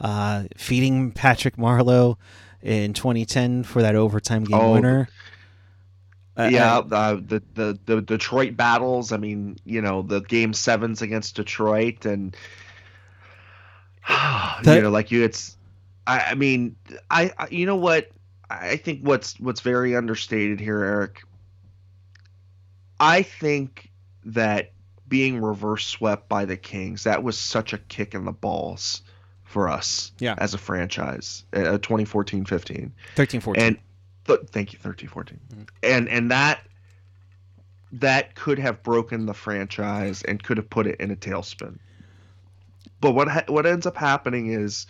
uh, 0.00 0.44
feeding 0.56 1.12
Patrick 1.12 1.56
Marleau 1.56 2.16
in 2.62 2.92
2010 2.92 3.62
for 3.64 3.82
that 3.82 3.94
overtime 3.94 4.44
game 4.44 4.58
oh, 4.58 4.72
winner. 4.72 5.08
Uh, 6.38 6.50
yeah, 6.52 6.78
uh, 6.78 6.84
uh, 6.92 7.14
the, 7.14 7.42
the 7.54 7.78
the 7.86 8.02
Detroit 8.02 8.58
battles. 8.58 9.10
I 9.10 9.16
mean, 9.16 9.56
you 9.64 9.80
know, 9.80 10.02
the 10.02 10.20
game 10.20 10.52
sevens 10.52 11.00
against 11.00 11.36
Detroit, 11.36 12.04
and 12.04 12.36
you 14.64 14.82
know, 14.82 14.90
like 14.90 15.10
you, 15.10 15.24
it's. 15.24 15.56
I, 16.06 16.20
I 16.20 16.34
mean, 16.34 16.76
I, 17.10 17.32
I 17.38 17.48
you 17.48 17.64
know 17.64 17.76
what 17.76 18.10
I 18.50 18.76
think 18.76 19.00
what's 19.00 19.40
what's 19.40 19.62
very 19.62 19.96
understated 19.96 20.60
here, 20.60 20.84
Eric. 20.84 21.22
I 23.00 23.22
think 23.22 23.90
that 24.24 24.72
being 25.08 25.40
reverse 25.40 25.86
swept 25.86 26.28
by 26.28 26.44
the 26.44 26.56
Kings 26.56 27.04
that 27.04 27.22
was 27.22 27.38
such 27.38 27.72
a 27.72 27.78
kick 27.78 28.14
in 28.14 28.24
the 28.24 28.32
balls 28.32 29.02
for 29.44 29.68
us 29.68 30.10
Yeah. 30.18 30.34
as 30.38 30.54
a 30.54 30.58
franchise 30.58 31.44
uh, 31.52 31.78
2014-15 31.78 32.90
13 33.14 33.40
14. 33.40 33.62
and 33.62 33.78
th- 34.26 34.40
thank 34.50 34.72
you 34.72 34.78
13 34.80 35.08
14 35.08 35.38
Mhm. 35.54 35.68
and 35.84 36.08
and 36.08 36.30
that 36.32 36.60
that 37.92 38.34
could 38.34 38.58
have 38.58 38.82
broken 38.82 39.26
the 39.26 39.34
franchise 39.34 40.22
and 40.22 40.42
could 40.42 40.56
have 40.56 40.68
put 40.68 40.88
it 40.88 40.98
in 41.00 41.12
a 41.12 41.16
tailspin 41.16 41.78
but 43.00 43.12
what 43.12 43.28
ha- 43.28 43.44
what 43.46 43.64
ends 43.66 43.86
up 43.86 43.96
happening 43.96 44.48
is 44.48 44.86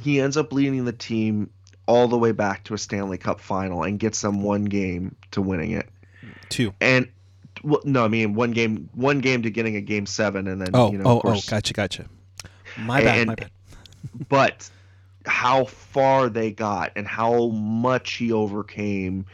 he 0.00 0.20
ends 0.20 0.36
up 0.36 0.52
leading 0.52 0.84
the 0.84 0.92
team 0.92 1.50
all 1.86 2.06
the 2.06 2.16
way 2.18 2.30
back 2.30 2.62
to 2.64 2.74
a 2.74 2.78
Stanley 2.78 3.18
Cup 3.18 3.40
final 3.40 3.82
and 3.82 3.98
gets 3.98 4.20
them 4.20 4.42
one 4.42 4.64
game 4.66 5.16
to 5.32 5.42
winning 5.42 5.72
it 5.72 5.88
Two. 6.48 6.74
and 6.80 7.08
well, 7.62 7.80
no 7.84 8.04
I 8.04 8.08
mean 8.08 8.34
one 8.34 8.52
game 8.52 8.88
one 8.94 9.20
game 9.20 9.42
to 9.42 9.50
getting 9.50 9.76
a 9.76 9.80
game 9.80 10.06
7 10.06 10.46
and 10.46 10.60
then 10.60 10.70
Oh, 10.74 10.92
you 10.92 10.98
know 10.98 11.04
oh, 11.06 11.20
oh, 11.24 11.40
gotcha, 11.48 11.72
gotcha. 11.72 12.06
My 12.78 13.02
bad, 13.02 13.18
And- 13.18 13.26
my 13.28 13.34
bad. 13.34 13.50
but 14.28 14.70
how 15.26 15.64
far 15.64 16.28
they 16.28 16.50
got 16.52 16.92
and 16.96 17.06
how 17.06 17.48
much 17.48 18.12
he 18.12 18.32
overcame 18.32 19.26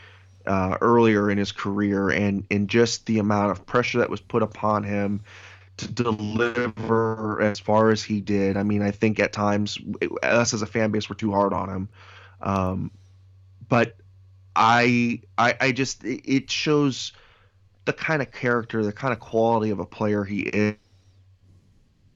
uh, 0.46 0.76
earlier 0.80 1.30
in 1.30 1.38
his 1.38 1.52
career 1.52 2.10
and, 2.10 2.44
and 2.50 2.68
just 2.68 3.06
the 3.06 3.18
amount 3.18 3.50
of 3.50 3.64
pressure 3.66 3.98
that 3.98 4.10
was 4.10 4.20
put 4.20 4.42
upon 4.42 4.82
him 4.82 5.22
to 5.76 5.88
deliver 5.88 7.40
as 7.42 7.58
far 7.60 7.90
as 7.90 8.02
he 8.02 8.20
did. 8.20 8.56
I 8.56 8.62
mean, 8.62 8.82
I 8.82 8.90
think 8.90 9.20
at 9.20 9.32
times 9.32 9.78
us 10.22 10.54
as 10.54 10.62
a 10.62 10.66
fan 10.66 10.90
base 10.90 11.08
were 11.08 11.14
too 11.14 11.32
hard 11.32 11.52
on 11.52 11.68
him. 11.68 11.88
Um, 12.40 12.90
but 13.68 13.96
I, 14.56 15.20
I, 15.38 15.54
I 15.60 15.72
just, 15.72 16.02
it 16.04 16.50
shows 16.50 17.12
the 17.84 17.92
kind 17.92 18.22
of 18.22 18.30
character, 18.30 18.82
the 18.84 18.92
kind 18.92 19.12
of 19.12 19.20
quality 19.20 19.70
of 19.70 19.78
a 19.80 19.86
player 19.86 20.24
he 20.24 20.40
is. 20.42 20.76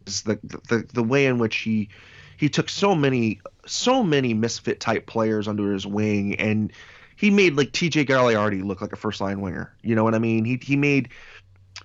The, 0.07 0.39
the 0.69 0.87
the 0.95 1.03
way 1.03 1.27
in 1.27 1.37
which 1.37 1.57
he 1.57 1.91
he 2.39 2.49
took 2.49 2.71
so 2.71 2.95
many 2.95 3.41
so 3.67 4.03
many 4.03 4.33
misfit 4.33 4.81
type 4.81 5.07
players 5.07 5.47
under 5.47 5.71
his 5.71 5.87
wing 5.87 6.35
and 6.37 6.73
he 7.17 7.31
made 7.31 7.57
like 7.57 7.73
TJ 7.73 8.07
Galiardi 8.07 8.65
look 8.65 8.81
like 8.81 8.93
a 8.93 8.97
first 8.97 9.21
line 9.21 9.43
winger. 9.43 9.71
You 9.83 9.95
know 9.95 10.05
what 10.05 10.15
I 10.15 10.19
mean? 10.19 10.47
He 10.47 10.59
he 10.63 10.77
made 10.77 11.11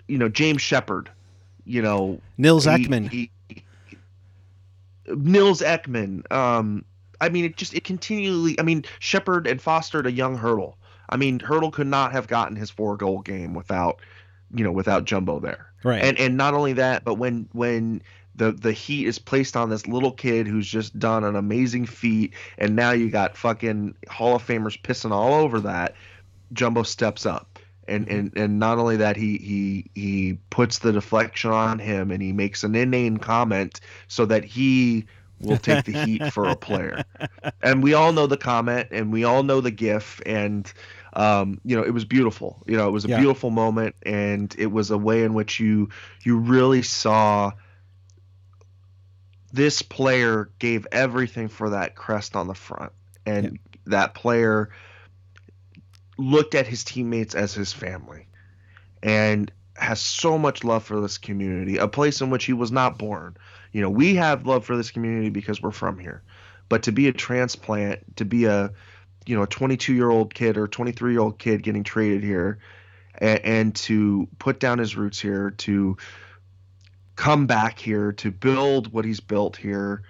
you 0.07 0.17
know 0.17 0.29
James 0.29 0.61
Sheppard, 0.61 1.09
you 1.65 1.81
know 1.81 2.21
Nils 2.37 2.63
he- 2.63 2.71
Ekman. 2.71 3.09
he- 3.09 3.31
Nils 5.07 5.61
Ekman. 5.61 6.31
Um, 6.31 6.85
I 7.23 7.29
mean, 7.29 7.45
it 7.45 7.55
just 7.55 7.73
it 7.73 7.85
continually. 7.85 8.59
I 8.59 8.63
mean, 8.63 8.83
Sheppard 8.99 9.47
and 9.47 9.61
fostered 9.61 10.05
a 10.05 10.11
young 10.11 10.37
Hertl. 10.37 10.75
I 11.09 11.15
mean, 11.15 11.39
Hertl 11.39 11.71
could 11.71 11.87
not 11.87 12.11
have 12.11 12.27
gotten 12.27 12.55
his 12.55 12.69
four 12.69 12.97
goal 12.97 13.21
game 13.21 13.53
without, 13.53 13.99
you 14.53 14.63
know, 14.63 14.71
without 14.71 15.05
Jumbo 15.05 15.39
there. 15.39 15.71
right. 15.83 16.03
And 16.03 16.19
and 16.19 16.35
not 16.35 16.53
only 16.53 16.73
that, 16.73 17.05
but 17.05 17.15
when 17.15 17.47
when 17.53 18.01
the 18.35 18.51
the 18.51 18.73
heat 18.73 19.07
is 19.07 19.19
placed 19.19 19.55
on 19.55 19.69
this 19.69 19.87
little 19.87 20.11
kid 20.11 20.47
who's 20.47 20.67
just 20.67 20.97
done 20.99 21.23
an 21.23 21.35
amazing 21.35 21.85
feat, 21.85 22.33
and 22.57 22.75
now 22.75 22.91
you 22.91 23.09
got 23.09 23.37
fucking 23.37 23.95
Hall 24.09 24.35
of 24.35 24.45
Famers 24.45 24.79
pissing 24.81 25.11
all 25.11 25.33
over 25.33 25.61
that, 25.61 25.95
Jumbo 26.51 26.83
steps 26.83 27.25
up. 27.25 27.59
And, 27.87 28.07
mm-hmm. 28.07 28.17
and 28.17 28.37
and 28.37 28.59
not 28.59 28.77
only 28.79 28.97
that 28.97 29.17
he 29.17 29.37
he 29.37 29.91
he 29.93 30.37
puts 30.49 30.79
the 30.79 30.91
deflection 30.91 31.51
on 31.51 31.79
him 31.79 32.11
and 32.11 32.21
he 32.21 32.31
makes 32.31 32.63
an 32.63 32.75
inane 32.75 33.17
comment 33.17 33.81
so 34.07 34.25
that 34.25 34.45
he 34.45 35.05
will 35.39 35.57
take 35.57 35.83
the 35.83 35.91
heat 35.91 36.25
for 36.27 36.49
a 36.49 36.55
player. 36.55 37.05
And 37.61 37.83
we 37.83 37.93
all 37.93 38.11
know 38.13 38.27
the 38.27 38.37
comment 38.37 38.89
and 38.91 39.11
we 39.11 39.23
all 39.23 39.43
know 39.43 39.61
the 39.61 39.71
gif 39.71 40.21
and 40.25 40.71
um, 41.13 41.59
you 41.63 41.75
know 41.75 41.83
it 41.83 41.91
was 41.91 42.05
beautiful. 42.05 42.63
You 42.67 42.77
know 42.77 42.87
it 42.87 42.91
was 42.91 43.05
a 43.05 43.09
Yeah. 43.09 43.17
beautiful 43.17 43.49
moment 43.51 43.95
and 44.05 44.53
it 44.57 44.67
was 44.67 44.91
a 44.91 44.97
way 44.97 45.23
in 45.23 45.33
which 45.33 45.59
you 45.59 45.89
you 46.23 46.37
really 46.37 46.81
saw 46.81 47.51
this 49.51 49.81
player 49.81 50.49
gave 50.59 50.87
everything 50.91 51.47
for 51.47 51.69
that 51.71 51.95
crest 51.95 52.35
on 52.35 52.47
the 52.47 52.55
front. 52.55 52.91
And 53.25 53.59
that 53.85 54.13
player 54.15 54.69
looked 56.17 56.55
at 56.55 56.67
his 56.67 56.83
teammates 56.83 57.35
as 57.35 57.53
his 57.53 57.71
family 57.71 58.27
and 59.01 59.51
has 59.75 59.99
so 59.99 60.37
much 60.37 60.63
love 60.63 60.83
for 60.83 61.01
this 61.01 61.17
community 61.17 61.77
a 61.77 61.87
place 61.87 62.21
in 62.21 62.29
which 62.29 62.45
he 62.45 62.53
was 62.53 62.71
not 62.71 62.97
born 62.97 63.35
you 63.73 63.81
know 63.81 63.89
we 63.89 64.15
have 64.15 64.45
love 64.45 64.65
for 64.65 64.77
this 64.77 64.91
community 64.91 65.29
because 65.29 65.61
we're 65.61 65.71
from 65.71 65.99
here. 65.99 66.23
But 66.69 66.83
to 66.83 66.91
be 66.91 67.07
a 67.09 67.13
transplant 67.13 68.15
to 68.17 68.25
be 68.25 68.45
a 68.45 68.71
you 69.25 69.35
know 69.35 69.43
a 69.43 69.47
22 69.47 69.93
year 69.93 70.09
old 70.09 70.33
kid 70.33 70.57
or 70.57 70.67
23 70.67 71.11
year 71.11 71.21
old 71.21 71.37
kid 71.37 71.63
getting 71.63 71.83
traded 71.83 72.23
here 72.23 72.59
and, 73.17 73.39
and 73.43 73.75
to 73.75 74.27
put 74.39 74.59
down 74.59 74.79
his 74.79 74.95
roots 74.95 75.19
here 75.19 75.51
to 75.51 75.97
come 77.15 77.45
back 77.47 77.77
here 77.79 78.11
to 78.13 78.31
build 78.31 78.91
what 78.91 79.05
he's 79.05 79.19
built 79.19 79.55
here 79.55 80.03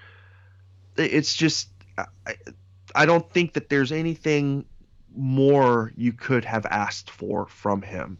it's 0.95 1.35
just 1.35 1.69
I, 1.97 2.35
I 2.95 3.05
don't 3.05 3.29
think 3.31 3.53
that 3.53 3.69
there's 3.69 3.91
anything 3.91 4.65
more 5.15 5.91
you 5.95 6.13
could 6.13 6.45
have 6.45 6.65
asked 6.65 7.09
for 7.09 7.45
from 7.47 7.81
him 7.81 8.17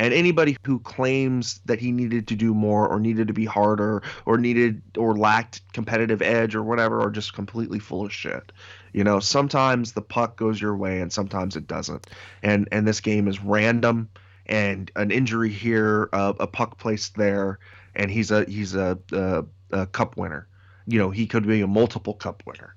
and 0.00 0.14
anybody 0.14 0.56
who 0.64 0.78
claims 0.78 1.60
that 1.66 1.78
he 1.78 1.92
needed 1.92 2.26
to 2.28 2.34
do 2.34 2.54
more 2.54 2.88
or 2.88 2.98
needed 2.98 3.28
to 3.28 3.34
be 3.34 3.44
harder 3.44 4.02
or 4.24 4.38
needed 4.38 4.80
or 4.96 5.14
lacked 5.14 5.60
competitive 5.74 6.22
edge 6.22 6.54
or 6.54 6.62
whatever 6.62 7.02
are 7.02 7.10
just 7.10 7.34
completely 7.34 7.78
full 7.78 8.06
of 8.06 8.10
shit. 8.10 8.50
You 8.94 9.04
know, 9.04 9.20
sometimes 9.20 9.92
the 9.92 10.00
puck 10.00 10.38
goes 10.38 10.58
your 10.58 10.74
way 10.74 11.02
and 11.02 11.12
sometimes 11.12 11.54
it 11.54 11.66
doesn't. 11.66 12.06
And 12.42 12.66
and 12.72 12.88
this 12.88 13.00
game 13.00 13.28
is 13.28 13.42
random 13.42 14.08
and 14.46 14.90
an 14.96 15.10
injury 15.10 15.50
here, 15.50 16.08
uh, 16.14 16.32
a 16.40 16.46
puck 16.46 16.78
placed 16.78 17.16
there, 17.16 17.58
and 17.94 18.10
he's 18.10 18.30
a 18.30 18.46
he's 18.46 18.74
a, 18.74 18.98
a, 19.12 19.44
a 19.70 19.86
cup 19.86 20.16
winner. 20.16 20.48
You 20.86 20.98
know, 20.98 21.10
he 21.10 21.26
could 21.26 21.46
be 21.46 21.60
a 21.60 21.66
multiple 21.66 22.14
cup 22.14 22.42
winner. 22.46 22.74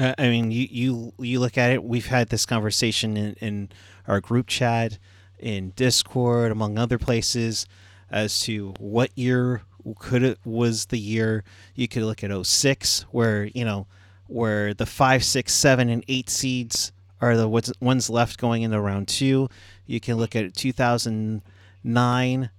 Uh, 0.00 0.14
I 0.18 0.28
mean, 0.28 0.50
you, 0.50 0.66
you 0.68 1.12
you 1.18 1.38
look 1.38 1.56
at 1.56 1.70
it. 1.70 1.84
We've 1.84 2.06
had 2.06 2.30
this 2.30 2.44
conversation 2.44 3.16
in, 3.16 3.34
in 3.34 3.68
our 4.08 4.20
group 4.20 4.48
chat, 4.48 4.98
in 5.38 5.70
Discord, 5.76 6.52
among 6.52 6.78
other 6.78 6.98
places, 6.98 7.66
as 8.10 8.40
to 8.40 8.74
what 8.78 9.10
year 9.16 9.62
could 9.98 10.22
it 10.22 10.38
was 10.44 10.86
the 10.86 10.98
year. 10.98 11.44
You 11.74 11.88
could 11.88 12.04
look 12.04 12.24
at 12.24 12.30
06, 12.46 13.02
where 13.10 13.44
you 13.46 13.64
know, 13.64 13.86
where 14.26 14.72
the 14.72 14.86
five, 14.86 15.22
six, 15.24 15.52
seven, 15.52 15.88
and 15.88 16.04
eight 16.08 16.30
seeds 16.30 16.92
are 17.20 17.36
the 17.36 17.48
ones- 17.48 18.10
left 18.10 18.38
going 18.38 18.62
into 18.62 18.80
round 18.80 19.08
two. 19.08 19.48
You 19.86 20.00
can 20.00 20.16
look 20.16 20.34
at 20.34 20.54
2009, 20.54 22.50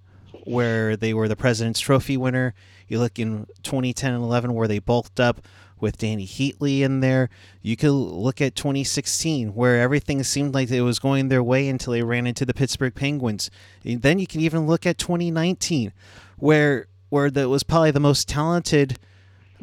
where 0.44 0.96
they 0.96 1.14
were 1.14 1.28
the 1.28 1.36
President's 1.36 1.80
Trophy 1.80 2.18
winner. 2.18 2.54
You 2.88 3.00
look 3.00 3.18
in 3.18 3.48
2010 3.64 4.14
and 4.14 4.24
11, 4.24 4.54
where 4.54 4.68
they 4.68 4.80
bulked 4.80 5.20
up 5.20 5.42
with 5.86 6.00
Dany 6.00 6.28
Heatley 6.28 6.82
in 6.82 7.00
there. 7.00 7.30
You 7.62 7.78
could 7.78 7.92
look 7.92 8.42
at 8.42 8.56
2016, 8.56 9.54
where 9.54 9.80
everything 9.80 10.24
seemed 10.24 10.56
like 10.56 10.72
it 10.72 10.82
was 10.82 10.98
going 10.98 11.28
their 11.30 11.44
way 11.44 11.70
until 11.70 11.94
they 11.94 12.02
ran 12.02 12.26
into 12.26 12.44
the 12.44 12.56
Pittsburgh 12.56 12.96
Penguins. 12.96 13.52
And 13.84 14.02
then 14.02 14.18
you 14.18 14.26
can 14.26 14.42
even 14.42 14.66
look 14.66 14.88
at 14.88 14.98
2019, 14.98 15.94
where 16.38 16.88
where 17.10 17.30
that 17.30 17.48
was 17.50 17.62
probably 17.62 17.92
the 17.92 18.00
most 18.00 18.28
talented 18.28 18.98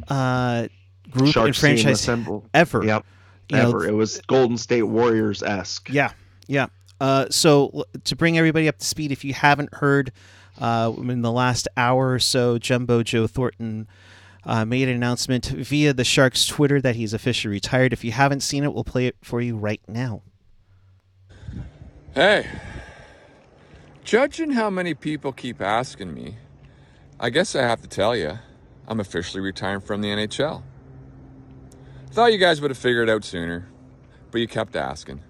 uh, 0.07 0.69
group 1.11 1.33
Sharks 1.33 1.61
and 1.61 1.83
franchise 1.83 2.07
ever. 2.53 2.85
Yep. 2.85 3.05
You 3.49 3.57
know, 3.57 3.67
Ever. 3.67 3.85
it 3.85 3.93
was 3.93 4.21
Golden 4.27 4.57
State 4.57 4.83
Warriors 4.83 5.43
esque. 5.43 5.89
Yeah, 5.89 6.13
yeah. 6.47 6.67
Uh, 7.01 7.25
so 7.29 7.83
to 8.05 8.15
bring 8.15 8.37
everybody 8.37 8.69
up 8.69 8.77
to 8.77 8.85
speed, 8.85 9.11
if 9.11 9.25
you 9.25 9.33
haven't 9.33 9.73
heard, 9.73 10.13
uh, 10.61 10.93
in 10.97 11.21
the 11.21 11.31
last 11.31 11.67
hour 11.75 12.13
or 12.13 12.19
so, 12.19 12.57
Jumbo 12.57 13.03
Joe 13.03 13.27
Thornton 13.27 13.87
uh, 14.45 14.65
made 14.65 14.87
an 14.87 14.95
announcement 14.95 15.47
via 15.47 15.93
the 15.93 16.03
Sharks 16.03 16.45
Twitter 16.45 16.81
that 16.81 16.95
he's 16.95 17.13
officially 17.13 17.51
retired. 17.51 17.93
If 17.93 18.03
you 18.03 18.11
haven't 18.11 18.41
seen 18.41 18.63
it, 18.63 18.73
we'll 18.73 18.83
play 18.83 19.07
it 19.07 19.15
for 19.21 19.41
you 19.41 19.57
right 19.57 19.81
now. 19.87 20.21
Hey, 22.13 22.47
judging 24.03 24.51
how 24.51 24.69
many 24.69 24.93
people 24.93 25.31
keep 25.31 25.61
asking 25.61 26.13
me, 26.13 26.37
I 27.19 27.29
guess 27.29 27.55
I 27.55 27.63
have 27.63 27.81
to 27.81 27.87
tell 27.87 28.15
you, 28.15 28.37
I'm 28.87 28.99
officially 28.99 29.41
retiring 29.41 29.81
from 29.81 30.01
the 30.01 30.09
NHL. 30.09 30.61
Thought 32.11 32.33
you 32.33 32.37
guys 32.37 32.61
would 32.61 32.69
have 32.69 32.77
figured 32.77 33.09
it 33.09 33.11
out 33.11 33.23
sooner, 33.23 33.67
but 34.29 34.41
you 34.41 34.47
kept 34.47 34.75
asking. 34.75 35.21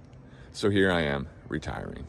So 0.52 0.70
here 0.70 0.92
I 0.92 1.02
am, 1.02 1.30
retiring. 1.48 2.06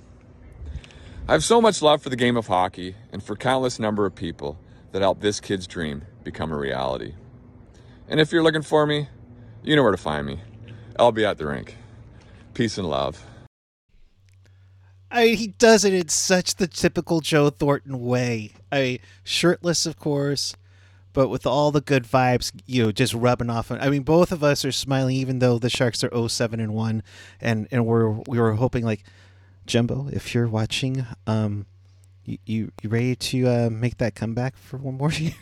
I 1.29 1.33
have 1.33 1.45
so 1.45 1.61
much 1.61 1.81
love 1.81 2.03
for 2.03 2.09
the 2.09 2.17
game 2.17 2.37
of 2.37 2.49
hockey 2.49 2.97
and 3.13 3.23
for 3.23 3.37
countless 3.37 3.79
number 3.79 4.05
of 4.05 4.15
people 4.15 4.59
that 4.95 5.03
helped 5.03 5.23
this 5.23 5.41
kid's 5.41 5.67
dream 5.67 6.05
become 6.23 6.53
a 6.53 6.57
reality. 6.57 7.15
And 8.09 8.21
if 8.21 8.31
you're 8.31 8.45
looking 8.45 8.63
for 8.63 8.87
me, 8.87 9.09
you 9.65 9.75
know 9.75 9.83
where 9.83 9.91
to 9.91 9.99
find 9.99 10.25
me. 10.25 10.41
I'll 10.97 11.11
be 11.11 11.25
at 11.25 11.37
the 11.37 11.47
rink. 11.47 11.77
Peace 12.55 12.79
and 12.79 12.89
love. 12.89 13.27
I 15.11 15.31
he 15.31 15.49
does 15.49 15.85
it 15.85 15.95
in 15.95 16.11
such 16.11 16.55
the 16.55 16.69
typical 16.69 17.21
Joe 17.21 17.51
Thornton 17.51 18.05
way. 18.05 18.53
I 18.71 19.01
shirtless, 19.25 19.85
of 19.85 19.99
course, 19.99 20.55
but 21.13 21.27
with 21.27 21.45
all 21.45 21.73
the 21.73 21.81
good 21.81 22.05
vibes, 22.05 22.53
you 22.65 22.85
know, 22.85 22.93
just 22.93 23.15
rubbing 23.15 23.51
off. 23.51 23.73
I 23.73 23.91
mean, 23.91 24.05
both 24.05 24.31
of 24.31 24.45
us 24.45 24.65
are 24.65 24.71
smiling, 24.71 25.17
even 25.17 25.41
though 25.41 25.59
the 25.59 25.71
Sharks 25.71 26.05
are 26.05 26.29
07 26.29 26.61
and 26.61 26.73
one, 26.73 27.03
and 27.41 27.67
and 27.73 27.85
we're 27.85 28.11
we 28.11 28.39
were 28.39 28.53
hoping 28.53 28.85
like, 28.85 29.03
Jumbo, 29.67 30.09
if 30.13 30.37
you're 30.37 30.47
watching, 30.47 31.05
um, 31.27 31.67
you 32.25 32.39
you, 32.47 32.73
you 32.83 32.89
ready 32.91 33.15
to 33.17 33.49
uh, 33.49 33.71
make 33.71 33.99
that 33.99 34.15
comeback 34.15 34.57
for 34.57 34.77
one 34.79 34.97
more 34.97 35.13
year? 35.13 35.33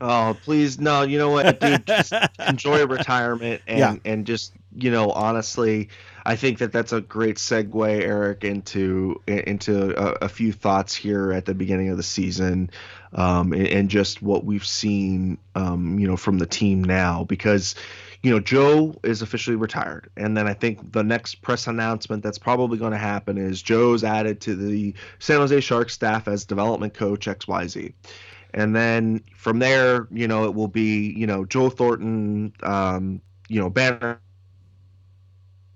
oh 0.00 0.36
please 0.44 0.78
no 0.78 1.02
you 1.02 1.18
know 1.18 1.30
what 1.30 1.58
dude 1.58 1.84
just 1.86 2.12
enjoy 2.48 2.86
retirement 2.86 3.60
and 3.66 3.78
Yeah. 3.78 3.96
and 4.04 4.24
just 4.26 4.52
you 4.76 4.90
know 4.90 5.10
honestly 5.10 5.88
i 6.24 6.36
think 6.36 6.58
that 6.58 6.72
that's 6.72 6.92
a 6.92 7.00
great 7.00 7.36
segue 7.36 8.00
eric 8.02 8.44
into 8.44 9.20
into 9.26 9.94
a, 9.96 10.24
a 10.26 10.28
few 10.28 10.52
thoughts 10.52 10.94
here 10.94 11.32
at 11.32 11.44
the 11.44 11.54
beginning 11.54 11.88
of 11.88 11.96
the 11.96 12.02
season 12.02 12.70
um 13.12 13.52
and, 13.52 13.66
and 13.68 13.88
just 13.90 14.22
what 14.22 14.44
we've 14.44 14.66
seen 14.66 15.38
um 15.54 15.98
you 15.98 16.06
know 16.06 16.16
from 16.16 16.38
the 16.38 16.46
team 16.46 16.82
now 16.82 17.24
because 17.24 17.74
you 18.22 18.30
know 18.30 18.40
joe 18.40 18.94
is 19.02 19.22
officially 19.22 19.56
retired 19.56 20.10
and 20.16 20.36
then 20.36 20.46
i 20.46 20.54
think 20.54 20.92
the 20.92 21.02
next 21.02 21.36
press 21.36 21.66
announcement 21.66 22.22
that's 22.22 22.38
probably 22.38 22.78
going 22.78 22.92
to 22.92 22.98
happen 22.98 23.38
is 23.38 23.62
joe's 23.62 24.02
added 24.02 24.40
to 24.40 24.54
the 24.54 24.94
san 25.18 25.38
jose 25.38 25.60
sharks 25.60 25.92
staff 25.92 26.26
as 26.26 26.44
development 26.44 26.94
coach 26.94 27.26
xyz 27.26 27.92
and 28.54 28.74
then 28.74 29.24
from 29.34 29.58
there, 29.58 30.06
you 30.12 30.28
know, 30.28 30.44
it 30.44 30.54
will 30.54 30.68
be, 30.68 31.12
you 31.12 31.26
know, 31.26 31.44
Joe 31.44 31.70
Thornton, 31.70 32.52
um, 32.62 33.20
you 33.48 33.60
know, 33.60 33.68
banner 33.68 34.20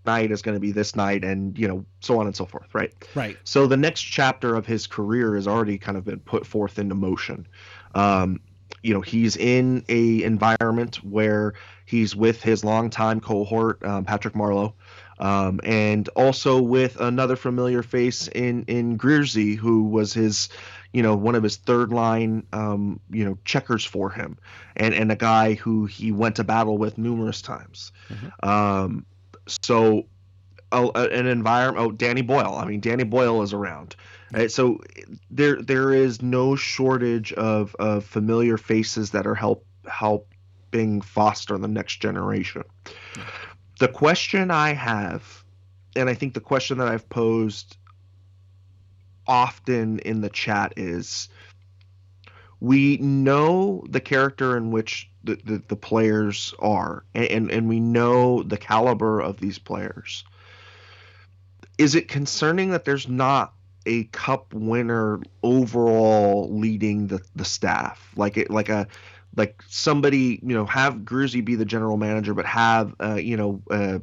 night 0.08 0.30
is 0.30 0.40
going 0.40 0.56
to 0.56 0.60
be 0.60 0.72
this 0.72 0.96
night, 0.96 1.22
and 1.22 1.58
you 1.58 1.68
know, 1.68 1.84
so 2.00 2.18
on 2.18 2.26
and 2.26 2.34
so 2.34 2.46
forth, 2.46 2.74
right? 2.74 2.92
right. 3.14 3.36
So 3.44 3.66
the 3.66 3.76
next 3.76 4.02
chapter 4.02 4.54
of 4.54 4.64
his 4.66 4.86
career 4.86 5.34
has 5.34 5.46
already 5.46 5.76
kind 5.76 5.98
of 5.98 6.04
been 6.04 6.20
put 6.20 6.46
forth 6.46 6.78
into 6.78 6.94
motion. 6.94 7.46
Um, 7.94 8.40
you 8.82 8.94
know, 8.94 9.00
he's 9.00 9.36
in 9.36 9.84
a 9.88 10.22
environment 10.22 10.96
where 11.04 11.54
he's 11.84 12.14
with 12.14 12.42
his 12.42 12.64
longtime 12.64 13.20
cohort, 13.20 13.84
um, 13.84 14.04
Patrick 14.04 14.34
Marleau, 14.34 14.72
um, 15.18 15.60
and 15.64 16.08
also 16.10 16.60
with 16.60 17.00
another 17.00 17.36
familiar 17.36 17.82
face 17.82 18.28
in 18.28 18.64
in 18.64 18.96
Greersy, 18.96 19.56
who 19.56 19.84
was 19.84 20.14
his, 20.14 20.48
you 20.92 21.02
know, 21.02 21.16
one 21.16 21.34
of 21.34 21.42
his 21.42 21.56
third 21.56 21.92
line, 21.92 22.46
um, 22.52 23.00
you 23.10 23.24
know, 23.24 23.36
checkers 23.44 23.84
for 23.84 24.10
him, 24.10 24.38
and 24.76 24.94
and 24.94 25.10
a 25.10 25.16
guy 25.16 25.54
who 25.54 25.86
he 25.86 26.12
went 26.12 26.36
to 26.36 26.44
battle 26.44 26.78
with 26.78 26.98
numerous 26.98 27.42
times. 27.42 27.92
Um, 28.42 29.04
so 29.62 30.06
uh, 30.72 30.90
an 30.94 31.26
environment. 31.26 31.86
Oh, 31.86 31.92
Danny 31.92 32.22
Boyle. 32.22 32.54
I 32.56 32.64
mean, 32.64 32.80
Danny 32.80 33.04
Boyle 33.04 33.42
is 33.42 33.52
around. 33.52 33.96
Right? 34.32 34.50
So 34.50 34.78
there 35.30 35.62
there 35.62 35.92
is 35.92 36.20
no 36.20 36.56
shortage 36.56 37.32
of, 37.32 37.74
of 37.78 38.04
familiar 38.04 38.58
faces 38.58 39.10
that 39.12 39.26
are 39.26 39.34
help 39.34 39.64
helping 39.90 41.00
foster 41.00 41.56
the 41.56 41.68
next 41.68 41.96
generation. 41.96 42.62
The 43.78 43.88
question 43.88 44.50
I 44.50 44.74
have, 44.74 45.44
and 45.96 46.10
I 46.10 46.14
think 46.14 46.34
the 46.34 46.40
question 46.40 46.78
that 46.78 46.88
I've 46.88 47.08
posed 47.08 47.78
often 49.26 49.98
in 50.00 50.20
the 50.20 50.30
chat 50.30 50.74
is 50.76 51.28
we 52.60 52.96
know 52.98 53.84
the 53.88 54.00
character 54.00 54.56
in 54.56 54.70
which 54.70 55.08
the, 55.36 55.62
the, 55.68 55.76
players 55.76 56.54
are. 56.58 57.04
And, 57.14 57.50
and 57.50 57.68
we 57.68 57.80
know 57.80 58.42
the 58.42 58.56
caliber 58.56 59.20
of 59.20 59.40
these 59.40 59.58
players. 59.58 60.24
Is 61.78 61.94
it 61.94 62.08
concerning 62.08 62.70
that 62.70 62.84
there's 62.84 63.08
not 63.08 63.52
a 63.86 64.04
cup 64.04 64.52
winner 64.52 65.20
overall 65.42 66.48
leading 66.52 67.06
the, 67.06 67.20
the 67.36 67.44
staff? 67.44 68.12
Like 68.16 68.36
it 68.36 68.50
like 68.50 68.68
a 68.68 68.88
like 69.36 69.62
somebody 69.68 70.40
you 70.42 70.54
know 70.54 70.66
have 70.66 70.96
Gruzy 70.96 71.44
be 71.44 71.54
the 71.54 71.64
general 71.64 71.96
manager 71.96 72.34
but 72.34 72.46
have 72.46 72.94
uh, 73.00 73.14
you 73.14 73.36
know 73.36 73.62
uh, 73.70 73.98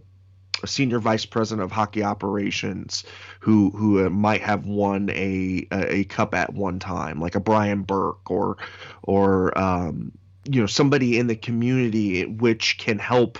a 0.64 0.68
senior 0.68 1.00
vice 1.00 1.26
president 1.26 1.64
of 1.64 1.72
hockey 1.72 2.04
operations 2.04 3.04
who 3.40 3.70
who 3.72 4.06
uh, 4.06 4.10
might 4.10 4.42
have 4.42 4.66
won 4.66 5.10
a, 5.12 5.68
a 5.72 5.96
a 5.96 6.04
cup 6.06 6.34
at 6.34 6.54
one 6.54 6.80
time 6.80 7.20
like 7.20 7.36
a 7.36 7.40
Brian 7.40 7.84
Burke 7.84 8.32
or 8.32 8.58
or 9.04 9.56
um, 9.58 10.12
you 10.50 10.60
know 10.62 10.68
somebody 10.68 11.18
in 11.18 11.28
the 11.28 11.36
community 11.36 12.26
which 12.26 12.78
can 12.78 13.00
help 13.00 13.40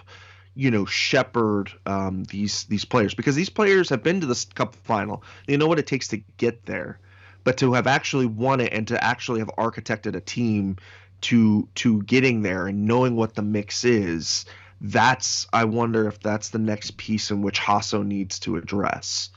you 0.56 0.72
know 0.72 0.86
shepherd 0.86 1.72
um, 1.86 2.24
these 2.26 2.64
these 2.66 2.86
players. 2.86 3.14
Because 3.14 3.36
these 3.36 3.50
players 3.50 3.90
have 3.90 4.04
been 4.04 4.22
to 4.22 4.28
the 4.28 4.46
cup 4.56 4.76
final. 4.76 5.24
They 5.48 5.58
know 5.58 5.68
what 5.68 5.80
it 5.80 5.88
takes 5.88 6.08
to 6.10 6.18
get 6.38 6.66
there. 6.66 7.00
But 7.44 7.58
to 7.58 7.74
have 7.74 7.86
actually 7.86 8.26
won 8.26 8.60
it 8.60 8.74
and 8.74 8.88
to 8.88 9.04
actually 9.04 9.40
have 9.40 9.52
architected 9.58 10.16
a 10.16 10.22
team 10.22 10.78
to 11.22 11.68
to 11.76 12.02
getting 12.04 12.42
there 12.42 12.68
and 12.68 12.86
knowing 12.86 13.16
what 13.16 13.36
the 13.36 13.42
mix 13.42 13.84
is 13.84 14.46
that's 14.82 15.48
i 15.54 15.64
wonder 15.64 16.08
if 16.08 16.20
that's 16.20 16.50
the 16.50 16.60
next 16.60 16.98
piece 16.98 17.32
in 17.32 17.42
which 17.42 17.60
hasso 17.60 18.06
needs 18.06 18.40
to 18.40 18.58
address. 18.58 19.30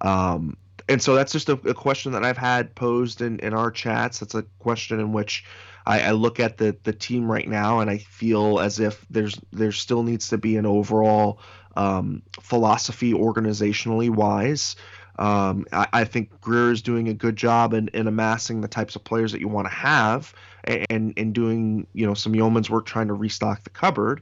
Um, 0.00 0.56
and 0.88 1.02
so 1.02 1.14
that's 1.14 1.32
just 1.32 1.48
a, 1.48 1.54
a 1.68 1.74
question 1.74 2.12
that 2.12 2.24
I've 2.24 2.38
had 2.38 2.74
posed 2.74 3.20
in, 3.20 3.40
in 3.40 3.52
our 3.52 3.70
chats. 3.70 4.20
That's 4.20 4.34
a 4.34 4.44
question 4.58 5.00
in 5.00 5.12
which 5.12 5.44
I, 5.88 6.00
I 6.00 6.10
look 6.12 6.38
at 6.38 6.58
the 6.58 6.76
the 6.84 6.92
team 6.92 7.30
right 7.30 7.48
now 7.48 7.80
and 7.80 7.90
I 7.90 7.98
feel 7.98 8.60
as 8.60 8.78
if 8.78 9.04
there's 9.10 9.40
there 9.52 9.72
still 9.72 10.02
needs 10.02 10.28
to 10.28 10.38
be 10.38 10.56
an 10.56 10.66
overall 10.66 11.40
um, 11.76 12.22
philosophy 12.40 13.14
organizationally 13.14 14.10
wise. 14.10 14.76
Um, 15.18 15.66
I, 15.72 15.88
I 15.92 16.04
think 16.04 16.40
Grier 16.40 16.70
is 16.70 16.82
doing 16.82 17.08
a 17.08 17.14
good 17.14 17.34
job 17.34 17.72
in, 17.74 17.88
in 17.88 18.06
amassing 18.06 18.60
the 18.60 18.68
types 18.68 18.94
of 18.94 19.02
players 19.02 19.32
that 19.32 19.40
you 19.40 19.48
want 19.48 19.66
to 19.66 19.74
have 19.74 20.32
and 20.64 21.14
and 21.16 21.32
doing 21.32 21.86
you 21.94 22.06
know 22.06 22.14
some 22.14 22.34
yeoman's 22.34 22.68
work 22.68 22.84
trying 22.84 23.08
to 23.08 23.14
restock 23.14 23.64
the 23.64 23.70
cupboard. 23.70 24.20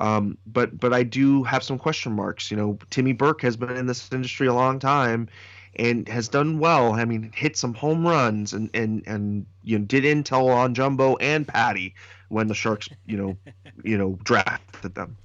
Um, 0.00 0.38
but 0.46 0.80
but 0.80 0.94
I 0.94 1.02
do 1.02 1.44
have 1.44 1.62
some 1.62 1.78
question 1.78 2.12
marks. 2.12 2.50
You 2.50 2.56
know, 2.56 2.78
Timmy 2.88 3.12
Burke 3.12 3.42
has 3.42 3.56
been 3.56 3.76
in 3.76 3.86
this 3.86 4.10
industry 4.10 4.46
a 4.46 4.54
long 4.54 4.78
time 4.78 5.28
and 5.76 6.08
has 6.08 6.28
done 6.28 6.58
well. 6.58 6.92
I 6.92 7.04
mean, 7.04 7.32
hit 7.34 7.56
some 7.56 7.74
home 7.74 8.06
runs 8.06 8.52
and 8.52 8.70
and 8.74 9.02
and 9.06 9.46
you 9.62 9.78
know 9.78 9.84
did 9.84 10.04
intel 10.04 10.48
on 10.48 10.74
Jumbo 10.74 11.16
and 11.16 11.46
Patty 11.46 11.94
when 12.28 12.48
the 12.48 12.54
Sharks 12.54 12.88
you 13.06 13.16
know 13.16 13.36
you 13.84 13.96
know 13.96 14.18
drafted 14.22 14.94
them. 14.94 15.16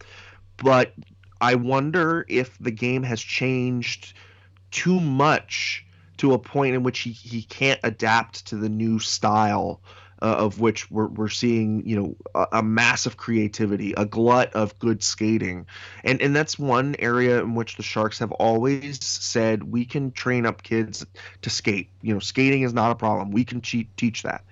But 0.57 0.93
I 1.41 1.55
wonder 1.55 2.25
if 2.27 2.57
the 2.59 2.71
game 2.71 3.03
has 3.03 3.21
changed 3.21 4.13
too 4.71 4.99
much 4.99 5.85
to 6.17 6.33
a 6.33 6.39
point 6.39 6.75
in 6.75 6.83
which 6.83 6.99
he, 6.99 7.11
he 7.11 7.43
can't 7.43 7.79
adapt 7.83 8.47
to 8.47 8.55
the 8.55 8.69
new 8.69 8.99
style 8.99 9.81
uh, 10.21 10.25
of 10.25 10.59
which 10.59 10.89
we're, 10.89 11.07
we're 11.07 11.29
seeing 11.29 11.85
you 11.85 11.95
know 11.95 12.15
a, 12.35 12.59
a 12.59 12.63
massive 12.63 13.17
creativity 13.17 13.93
a 13.97 14.05
glut 14.05 14.53
of 14.53 14.77
good 14.79 15.03
skating. 15.03 15.65
And 16.03 16.21
and 16.21 16.35
that's 16.35 16.57
one 16.57 16.95
area 16.99 17.41
in 17.41 17.55
which 17.55 17.77
the 17.77 17.83
sharks 17.83 18.19
have 18.19 18.31
always 18.33 19.03
said 19.03 19.63
we 19.63 19.85
can 19.85 20.11
train 20.11 20.45
up 20.45 20.63
kids 20.63 21.05
to 21.41 21.49
skate. 21.49 21.89
You 22.01 22.13
know 22.13 22.19
skating 22.19 22.63
is 22.63 22.73
not 22.73 22.91
a 22.91 22.95
problem. 22.95 23.31
We 23.31 23.45
can 23.45 23.61
cheat, 23.61 23.95
teach 23.97 24.23
that. 24.23 24.43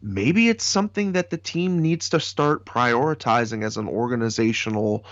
Maybe 0.00 0.48
it's 0.48 0.64
something 0.64 1.12
that 1.12 1.30
the 1.30 1.38
team 1.38 1.80
needs 1.82 2.10
to 2.10 2.20
start 2.20 2.64
prioritizing 2.64 3.64
as 3.64 3.76
an 3.76 3.88
organizational 3.88 5.04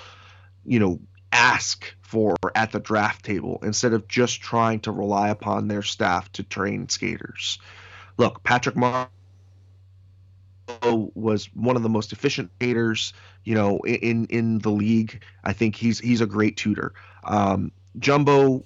you 0.64 0.78
know 0.78 1.00
ask 1.32 1.92
for 2.00 2.36
at 2.54 2.70
the 2.72 2.78
draft 2.78 3.24
table 3.24 3.58
instead 3.62 3.92
of 3.92 4.06
just 4.06 4.40
trying 4.40 4.80
to 4.80 4.92
rely 4.92 5.28
upon 5.28 5.68
their 5.68 5.82
staff 5.82 6.30
to 6.32 6.42
train 6.44 6.88
skaters. 6.88 7.58
Look 8.16 8.42
patrick 8.44 8.76
Mar- 8.76 9.10
was 11.14 11.46
one 11.54 11.76
of 11.76 11.82
the 11.82 11.88
most 11.88 12.12
efficient 12.12 12.50
skaters, 12.56 13.12
you 13.44 13.54
know, 13.54 13.78
in 13.80 14.26
in 14.26 14.58
the 14.58 14.70
league. 14.70 15.22
I 15.44 15.52
think 15.52 15.76
he's 15.76 15.98
he's 15.98 16.20
a 16.20 16.26
great 16.26 16.56
tutor. 16.56 16.92
Um, 17.24 17.72
Jumbo 17.98 18.64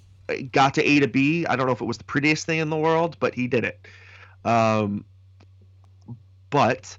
got 0.51 0.73
to 0.75 0.83
A 0.83 0.99
to 0.99 1.07
B. 1.07 1.45
I 1.45 1.55
don't 1.55 1.65
know 1.65 1.73
if 1.73 1.81
it 1.81 1.85
was 1.85 1.97
the 1.97 2.03
prettiest 2.03 2.45
thing 2.45 2.59
in 2.59 2.69
the 2.69 2.77
world, 2.77 3.17
but 3.19 3.33
he 3.33 3.47
did 3.47 3.63
it. 3.63 3.87
Um, 4.45 5.05
but 6.49 6.97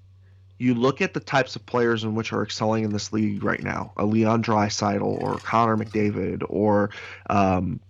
you 0.58 0.74
look 0.74 1.00
at 1.00 1.14
the 1.14 1.20
types 1.20 1.56
of 1.56 1.66
players 1.66 2.04
in 2.04 2.14
which 2.14 2.32
are 2.32 2.42
excelling 2.42 2.84
in 2.84 2.92
this 2.92 3.12
league 3.12 3.42
right 3.42 3.62
now: 3.62 3.92
a 3.96 4.04
Leon 4.04 4.42
Draisaitl 4.42 5.02
or 5.02 5.38
Connor 5.38 5.76
McDavid, 5.76 6.44
or 6.48 6.90
um, 7.28 7.80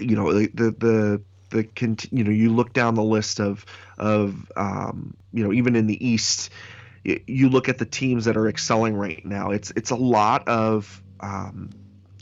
you 0.00 0.16
know 0.16 0.32
the 0.32 0.48
the, 0.54 0.70
the 0.72 1.22
the 1.52 1.68
you 2.10 2.24
know 2.24 2.30
you 2.30 2.50
look 2.50 2.72
down 2.72 2.94
the 2.94 3.04
list 3.04 3.40
of 3.40 3.64
of 3.98 4.50
um, 4.56 5.14
you 5.32 5.44
know 5.44 5.52
even 5.52 5.76
in 5.76 5.86
the 5.86 6.04
East, 6.04 6.50
you 7.04 7.48
look 7.48 7.68
at 7.68 7.78
the 7.78 7.84
teams 7.84 8.24
that 8.24 8.36
are 8.36 8.48
excelling 8.48 8.96
right 8.96 9.24
now. 9.24 9.50
It's 9.50 9.70
it's 9.76 9.90
a 9.90 9.96
lot 9.96 10.46
of 10.48 11.02
um, 11.20 11.70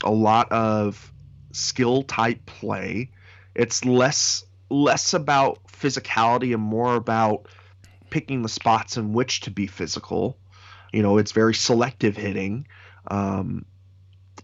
a 0.03 0.11
lot 0.11 0.51
of 0.51 1.11
skill 1.51 2.03
type 2.03 2.45
play. 2.45 3.09
It's 3.55 3.83
less 3.83 4.43
less 4.69 5.13
about 5.13 5.59
physicality 5.67 6.53
and 6.53 6.61
more 6.61 6.95
about 6.95 7.47
picking 8.09 8.41
the 8.41 8.49
spots 8.49 8.97
in 8.97 9.13
which 9.13 9.41
to 9.41 9.51
be 9.51 9.67
physical. 9.67 10.37
You 10.93 11.01
know, 11.01 11.17
it's 11.17 11.31
very 11.31 11.53
selective 11.53 12.17
hitting, 12.17 12.67
um, 13.07 13.65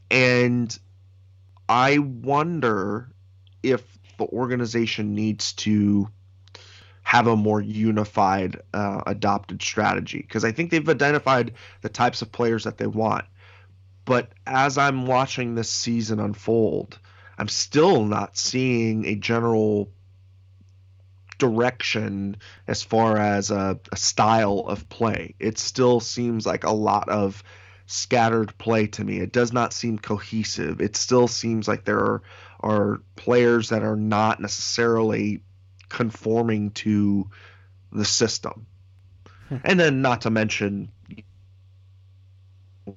and 0.09 0.77
I 1.67 1.97
wonder 1.97 3.09
if 3.61 3.96
the 4.17 4.25
organization 4.25 5.15
needs 5.15 5.53
to 5.53 6.09
have 7.03 7.27
a 7.27 7.35
more 7.35 7.61
unified 7.61 8.61
uh, 8.73 9.01
adopted 9.07 9.61
strategy 9.61 10.19
because 10.19 10.43
I 10.43 10.51
think 10.51 10.71
they've 10.71 10.89
identified 10.89 11.53
the 11.81 11.89
types 11.89 12.21
of 12.21 12.31
players 12.31 12.65
that 12.65 12.77
they 12.77 12.87
want. 12.87 13.25
But 14.03 14.31
as 14.45 14.77
I'm 14.77 15.05
watching 15.05 15.55
this 15.55 15.69
season 15.69 16.19
unfold, 16.19 16.99
I'm 17.37 17.47
still 17.47 18.03
not 18.03 18.37
seeing 18.37 19.05
a 19.05 19.15
general 19.15 19.89
direction 21.37 22.37
as 22.67 22.83
far 22.83 23.17
as 23.17 23.51
a, 23.51 23.79
a, 23.91 23.97
style 23.97 24.59
of 24.67 24.89
play. 24.89 25.35
It 25.39 25.57
still 25.59 25.99
seems 25.99 26.45
like 26.45 26.63
a 26.63 26.71
lot 26.71 27.09
of 27.09 27.43
scattered 27.85 28.57
play 28.57 28.87
to 28.87 29.03
me. 29.03 29.19
It 29.19 29.31
does 29.31 29.53
not 29.53 29.73
seem 29.73 29.99
cohesive. 29.99 30.81
It 30.81 30.95
still 30.95 31.27
seems 31.27 31.67
like 31.67 31.85
there 31.85 31.99
are, 31.99 32.21
are 32.59 33.01
players 33.15 33.69
that 33.69 33.83
are 33.83 33.95
not 33.95 34.39
necessarily 34.39 35.41
conforming 35.89 36.71
to 36.71 37.29
the 37.91 38.05
system. 38.05 38.67
Hmm. 39.49 39.57
and 39.63 39.79
then, 39.79 40.01
not 40.01 40.21
to 40.21 40.29
mention 40.29 40.91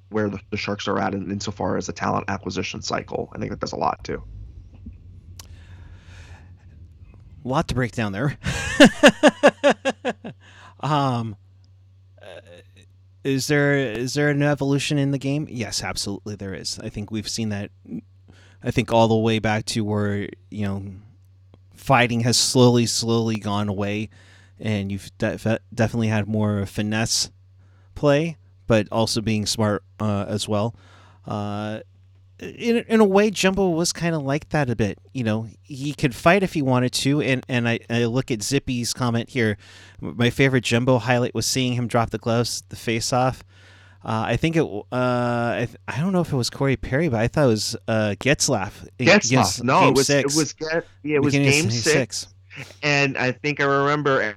where 0.09 0.29
the, 0.29 0.39
the 0.49 0.57
Sharks 0.57 0.87
are 0.87 0.99
at 0.99 1.13
in, 1.13 1.31
insofar 1.31 1.77
as 1.77 1.89
a 1.89 1.93
talent 1.93 2.25
acquisition 2.29 2.81
cycle. 2.81 3.31
I 3.33 3.39
think 3.39 3.51
that 3.51 3.59
does 3.59 3.71
a 3.71 3.77
lot 3.77 4.03
too. 4.03 4.23
A 7.43 7.47
lot 7.47 7.67
to 7.69 7.75
break 7.75 7.93
down 7.93 8.11
there. 8.11 8.37
um, 10.79 11.35
uh, 12.21 12.41
is 13.23 13.47
there 13.47 13.75
is 13.75 14.13
there 14.13 14.29
an 14.29 14.43
evolution 14.43 14.97
in 14.97 15.11
the 15.11 15.17
game? 15.17 15.47
Yes, 15.49 15.83
absolutely 15.83 16.35
there 16.35 16.53
is. 16.53 16.79
I 16.79 16.89
think 16.89 17.11
we've 17.11 17.27
seen 17.27 17.49
that. 17.49 17.71
I 18.63 18.71
think 18.71 18.91
all 18.91 19.07
the 19.07 19.15
way 19.15 19.39
back 19.39 19.65
to 19.67 19.83
where 19.83 20.29
you 20.49 20.65
know 20.65 20.83
fighting 21.75 22.21
has 22.21 22.37
slowly, 22.37 22.85
slowly 22.85 23.35
gone 23.35 23.69
away, 23.69 24.09
and 24.59 24.91
you've 24.91 25.15
de- 25.17 25.59
definitely 25.73 26.07
had 26.07 26.27
more 26.27 26.65
finesse 26.65 27.31
play, 27.95 28.37
but 28.67 28.87
also 28.91 29.21
being 29.21 29.45
smart 29.45 29.83
uh, 29.99 30.25
as 30.27 30.47
well. 30.47 30.75
Uh, 31.25 31.79
in, 32.41 32.77
in 32.87 32.99
a 32.99 33.05
way, 33.05 33.29
Jumbo 33.29 33.69
was 33.69 33.93
kind 33.93 34.15
of 34.15 34.23
like 34.23 34.49
that 34.49 34.69
a 34.69 34.75
bit. 34.75 34.97
You 35.13 35.23
know, 35.23 35.47
he 35.61 35.93
could 35.93 36.15
fight 36.15 36.41
if 36.41 36.53
he 36.53 36.61
wanted 36.61 36.91
to. 36.93 37.21
And, 37.21 37.45
and 37.47 37.69
I, 37.69 37.79
I 37.89 38.05
look 38.05 38.31
at 38.31 38.41
Zippy's 38.41 38.93
comment 38.93 39.29
here. 39.29 39.57
My 39.99 40.31
favorite 40.31 40.63
Jumbo 40.63 40.97
highlight 40.97 41.35
was 41.35 41.45
seeing 41.45 41.73
him 41.73 41.87
drop 41.87 42.09
the 42.09 42.17
gloves, 42.17 42.63
the 42.69 42.75
face 42.75 43.13
off. 43.13 43.43
Uh, 44.03 44.23
I 44.27 44.37
think 44.37 44.55
it. 44.55 44.63
Uh, 44.63 44.83
I, 44.91 45.67
I 45.87 45.99
don't 45.99 46.11
know 46.11 46.21
if 46.21 46.33
it 46.33 46.35
was 46.35 46.49
Corey 46.49 46.75
Perry, 46.75 47.07
but 47.07 47.19
I 47.19 47.27
thought 47.27 47.45
it 47.45 47.47
was 47.47 47.75
uh, 47.87 48.15
Getzlaf. 48.19 48.87
Getzlaf. 48.97 49.63
No, 49.63 49.89
it 49.89 49.95
was. 49.95 50.07
Six, 50.07 50.33
it 50.33 50.37
was. 50.37 50.55
Yeah, 51.03 51.15
it 51.17 51.23
was 51.23 51.33
game 51.33 51.69
six, 51.69 51.83
six. 51.83 52.67
And 52.81 53.17
I 53.17 53.31
think 53.31 53.59
I 53.59 53.65
remember. 53.65 54.35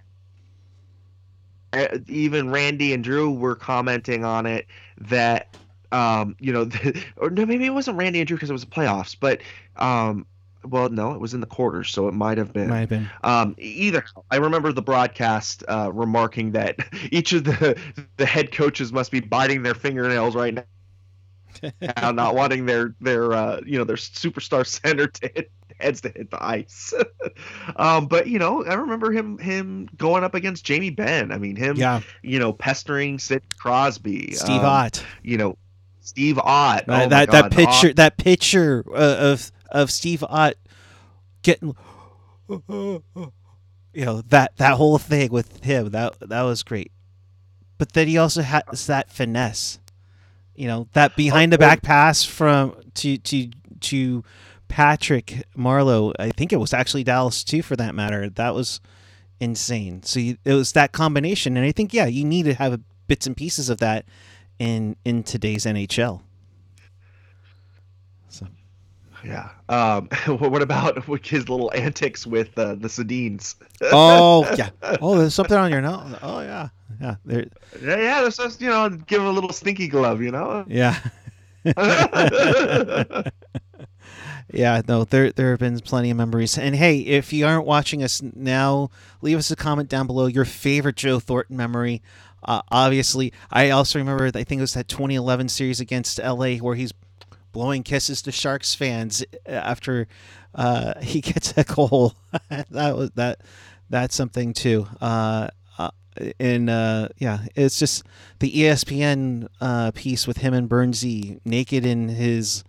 Uh, 1.73 1.99
even 2.07 2.51
Randy 2.51 2.93
and 2.93 3.03
Drew 3.03 3.33
were 3.33 3.57
commenting 3.57 4.25
on 4.25 4.47
it 4.47 4.67
that 4.99 5.57
um, 5.95 6.37
you 6.41 6.53
know, 6.53 6.65
the, 6.65 7.03
or 7.17 7.31
no, 7.31 7.47
maybe 7.47 7.65
it 7.65 7.71
wasn't 7.71 7.97
Randy 7.97 8.21
and 8.21 8.29
Drew 8.29 8.37
because 8.37 8.51
it 8.51 8.53
was 8.53 8.65
the 8.65 8.71
playoffs, 8.71 9.17
but 9.19 9.41
um, 9.77 10.27
well, 10.65 10.89
no, 10.89 11.13
it 11.13 11.21
was 11.21 11.35
in 11.35 11.41
the 11.41 11.47
quarters, 11.47 11.91
so 11.91 12.09
it 12.09 12.15
might 12.15 12.39
have 12.39 12.53
been. 12.53 12.69
Might 12.69 12.81
have 12.81 12.89
been. 12.89 13.11
Um, 13.23 13.55
either 13.59 14.05
I 14.31 14.37
remember 14.37 14.73
the 14.73 14.83
broadcast 14.83 15.65
uh, 15.69 15.91
remarking 15.93 16.53
that 16.53 16.77
each 17.11 17.33
of 17.33 17.45
the 17.45 17.79
the 18.17 18.27
head 18.27 18.53
coaches 18.53 18.93
must 18.93 19.11
be 19.11 19.21
biting 19.21 19.63
their 19.63 19.75
fingernails 19.75 20.35
right 20.35 20.55
now, 20.55 22.11
not 22.11 22.35
wanting 22.35 22.67
their 22.67 22.95
their 23.01 23.33
uh, 23.33 23.61
you 23.65 23.79
know 23.79 23.85
their 23.85 23.97
superstar 23.97 24.67
center 24.83 25.07
to 25.07 25.31
hit 25.35 25.51
heads 25.81 26.01
to 26.03 26.09
hit 26.09 26.31
the 26.31 26.43
ice. 26.43 26.95
um, 27.77 28.07
but 28.07 28.27
you 28.29 28.39
know, 28.39 28.65
I 28.65 28.75
remember 28.75 29.13
him 29.13 29.39
him 29.39 29.89
going 29.97 30.25
up 30.25 30.35
against 30.35 30.65
Jamie 30.65 30.91
Benn. 30.91 31.33
I 31.33 31.39
mean, 31.39 31.57
him, 31.57 31.77
yeah. 31.77 32.01
you 32.23 32.39
know, 32.39 32.53
pestering 32.53 33.19
Sid 33.19 33.43
Crosby, 33.59 34.33
Steve 34.33 34.61
um, 34.61 34.67
Ott. 34.67 35.05
You 35.23 35.37
know, 35.37 35.59
Steve 36.01 36.39
Ott. 36.39 36.85
Oh 36.87 37.09
that 37.09 37.31
that 37.31 37.51
picture 37.51 37.89
Ott. 37.89 37.97
that 37.97 38.17
picture 38.19 38.85
uh, 38.95 39.17
of 39.33 39.51
of 39.75 39.91
Steve 39.91 40.25
Ott 40.25 40.55
getting 41.43 41.77
you 42.49 44.05
know 44.05 44.23
that 44.29 44.57
that 44.57 44.77
whole 44.77 44.99
thing 44.99 45.31
with 45.31 45.63
him 45.63 45.91
that 45.91 46.15
that 46.21 46.43
was 46.43 46.63
great. 46.63 46.91
But 47.77 47.93
then 47.93 48.09
he 48.09 48.17
also 48.17 48.41
has 48.41 48.87
that 48.87 49.11
finesse. 49.11 49.81
You 50.55 50.69
know, 50.69 50.89
that 50.93 51.17
behind 51.17 51.53
the 51.53 51.59
back 51.59 51.83
pass 51.83 52.25
from 52.25 52.77
to 52.95 53.19
to 53.19 53.51
to 53.81 54.25
Patrick 54.69 55.43
Marleau. 55.57 56.13
I 56.19 56.31
think 56.31 56.53
it 56.53 56.59
was 56.61 56.73
actually 56.73 57.05
Dallas 57.05 57.43
too 57.43 57.63
for 57.63 57.77
that 57.77 57.95
matter. 57.95 58.31
That 58.31 58.55
was 58.55 58.81
insane. 59.41 60.05
So 60.05 60.21
you, 60.21 60.37
it 60.45 60.55
was 60.55 60.73
that 60.73 60.93
combination 60.93 61.57
and 61.57 61.67
I 61.67 61.73
think 61.73 61.93
yeah, 61.93 62.07
you 62.07 62.25
need 62.25 62.45
to 62.45 62.55
have 62.55 62.81
bits 63.09 63.27
and 63.27 63.37
pieces 63.37 63.69
of 63.69 63.79
that 63.79 64.05
in 64.59 64.97
in 65.05 65.25
today's 65.25 65.65
NHL. 65.65 66.23
Yeah. 69.25 69.51
Um, 69.69 70.09
what 70.39 70.63
about 70.63 71.05
his 71.27 71.49
little 71.49 71.73
antics 71.75 72.27
with 72.27 72.57
uh, 72.59 72.75
the 72.75 72.89
Sedins? 72.89 73.55
oh 73.93 74.47
yeah. 74.57 74.71
Oh, 75.01 75.19
there's 75.19 75.35
something 75.35 75.57
on 75.57 75.71
your 75.71 75.81
nose. 75.81 76.17
Oh 76.23 76.41
yeah. 76.41 76.69
Yeah. 77.01 77.17
There. 77.25 77.47
Yeah, 77.83 77.97
yeah. 77.97 78.21
There's 78.23 78.37
just 78.37 78.61
you 78.61 78.69
know, 78.69 78.89
give 78.91 79.21
him 79.21 79.27
a 79.27 79.33
little 79.33 79.53
stinky 79.53 79.89
glove. 79.89 80.23
You 80.23 80.31
know. 80.31 80.65
Yeah. 80.69 80.99
yeah, 84.53 84.83
no, 84.87 85.05
there 85.05 85.33
there 85.33 85.51
have 85.51 85.61
been 85.61 85.81
plenty 85.81 86.11
of 86.11 86.17
memories. 86.17 86.59
And 86.59 86.77
hey, 86.77 86.99
if 86.99 87.33
you 87.33 87.47
aren't 87.47 87.65
watching 87.65 88.03
us 88.03 88.21
now, 88.23 88.91
leave 89.23 89.39
us 89.39 89.51
a 89.51 89.57
comment 89.57 89.89
down 89.89 90.07
below 90.07 90.27
your 90.27 90.45
favorite 90.45 90.97
Joe 90.97 91.21
Thornton 91.21 91.57
memory. 91.57 92.03
Uh, 92.43 92.61
obviously, 92.71 93.33
I 93.51 93.71
also 93.71 93.99
remember 93.99 94.27
I 94.27 94.45
think 94.45 94.59
it 94.59 94.61
was 94.61 94.75
that 94.75 94.89
2011 94.89 95.49
series 95.49 95.81
against 95.81 96.19
LA 96.19 96.57
where 96.57 96.75
he's 96.75 96.93
blowing 97.55 97.83
kisses 97.83 98.21
to 98.21 98.33
Sharks 98.33 98.75
fans 98.75 99.25
after 99.47 100.07
uh, 100.55 100.95
he 101.01 101.23
gets 101.23 101.55
a 101.57 101.65
goal. 101.65 102.15
that 102.51 102.97
was 102.97 103.11
that 103.15 103.41
that's 103.89 104.15
something 104.15 104.53
too. 104.53 104.87
Uh, 105.01 105.49
uh 105.79 105.91
and 106.39 106.69
uh, 106.69 107.09
yeah, 107.17 107.47
it's 107.55 107.79
just 107.79 108.05
the 108.41 108.53
ESPN 108.53 109.49
uh, 109.63 109.93
piece 109.93 110.27
with 110.27 110.39
him 110.39 110.53
and 110.53 110.69
Burnsie 110.69 111.41
naked 111.47 111.87
in 111.87 112.09
his 112.09 112.65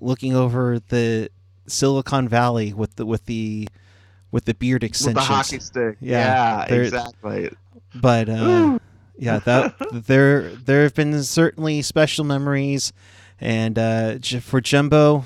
looking 0.00 0.34
over 0.34 0.78
the 0.78 1.28
Silicon 1.66 2.28
Valley 2.28 2.72
with 2.72 2.96
the 2.96 3.04
with 3.04 3.26
the 3.26 3.68
with 4.30 4.44
the 4.44 4.54
beard 4.54 4.84
extensions. 4.84 5.16
With 5.16 5.28
the 5.28 5.34
hockey 5.34 5.60
stick. 5.60 5.96
Yeah, 6.00 6.66
yeah 6.68 6.74
exactly. 6.74 7.50
But 7.94 8.28
uh, 8.28 8.78
yeah, 9.18 9.38
that 9.40 9.74
there 9.92 10.50
there 10.50 10.84
have 10.84 10.94
been 10.94 11.22
certainly 11.24 11.82
special 11.82 12.24
memories, 12.24 12.92
and 13.40 13.78
uh, 13.78 14.18
for 14.40 14.60
Jumbo, 14.60 15.24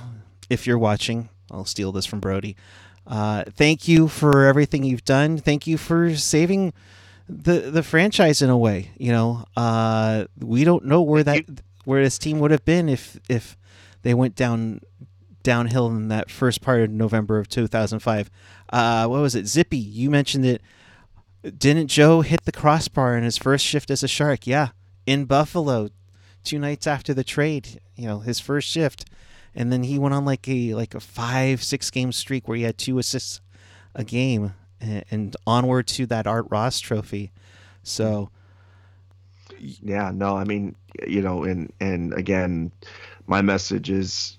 if 0.51 0.67
you're 0.67 0.79
watching, 0.79 1.29
I'll 1.51 1.65
steal 1.65 1.93
this 1.93 2.07
from 2.07 2.21
Brody. 2.21 2.57
Uh, 3.07 3.45
thank 3.51 3.89
you 3.89 4.09
for 4.09 4.45
everything 4.45 4.85
you've 4.85 5.05
done. 5.05 5.39
Thank 5.39 5.67
you 5.67 5.77
for 5.77 6.15
saving 6.15 6.73
the 7.29 7.71
the 7.71 7.83
franchise 7.83 8.43
in 8.43 8.51
a 8.51 8.59
way. 8.59 8.91
You 8.97 9.13
know, 9.13 9.45
uh, 9.57 10.27
we 10.39 10.65
don't 10.65 10.85
know 10.85 11.03
where 11.03 11.25
that 11.25 11.45
where 11.85 12.03
this 12.03 12.19
team 12.19 12.39
would 12.39 12.51
have 12.51 12.65
been 12.65 12.89
if 12.89 13.19
if 13.29 13.57
they 14.03 14.15
went 14.15 14.37
down 14.37 14.81
downhill 15.43 15.89
in 15.89 16.09
that 16.09 16.31
first 16.31 16.61
part 16.61 16.81
of 16.81 16.91
November 16.91 17.39
of 17.39 17.49
2005. 17.49 18.31
Uh, 18.71 19.07
what 19.07 19.21
was 19.21 19.35
it? 19.35 19.47
Zippy, 19.47 19.77
you 19.77 20.09
mentioned 20.09 20.47
it 20.47 20.63
didn't 21.43 21.89
Joe 21.89 22.21
hit 22.21 22.45
the 22.45 22.53
crossbar 22.53 23.17
in 23.17 23.25
his 23.25 23.37
first 23.37 23.65
shift 23.65 23.91
as 23.91 24.03
a 24.03 24.09
Shark? 24.09 24.47
Yeah, 24.47 24.69
in 25.07 25.25
Buffalo, 25.25 25.89
two 26.43 26.59
nights 26.59 26.87
after 26.87 27.15
the 27.15 27.25
trade. 27.25 27.81
You 27.97 28.07
know, 28.07 28.19
his 28.21 28.41
first 28.41 28.69
shift, 28.69 29.07
and 29.55 29.73
then 29.73 29.85
he 29.85 29.99
went 29.99 30.15
on 30.15 30.25
like 30.25 30.49
a 30.49 30.75
like 30.75 30.95
a 30.95 31.01
five 31.01 31.63
six 31.63 31.91
game 31.91 32.13
streak 32.13 32.49
where 32.49 32.57
he 32.57 32.63
had 32.65 32.79
two 32.79 32.99
assists 32.99 33.41
a 33.95 34.05
game, 34.05 34.55
and, 34.81 35.05
and 35.11 35.37
onward 35.47 35.87
to 35.87 36.07
that 36.07 36.27
Art 36.27 36.47
Ross 36.51 36.81
Trophy. 36.81 37.31
So, 37.83 38.31
yeah, 39.59 40.11
no, 40.15 40.37
I 40.37 40.45
mean, 40.45 40.75
you 41.07 41.21
know, 41.23 41.45
and 41.45 41.73
and 41.81 42.15
again, 42.15 42.73
my 43.27 43.43
message 43.43 43.91
is 43.91 44.39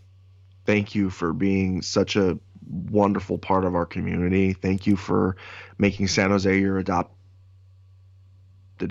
thank 0.65 0.95
you 0.95 1.09
for 1.09 1.33
being 1.33 1.81
such 1.81 2.15
a 2.15 2.37
wonderful 2.89 3.37
part 3.37 3.65
of 3.65 3.75
our 3.75 3.85
community. 3.85 4.53
Thank 4.53 4.87
you 4.87 4.95
for 4.95 5.35
making 5.77 6.07
San 6.07 6.29
Jose 6.29 6.59
your 6.59 6.77
adopted 6.77 7.11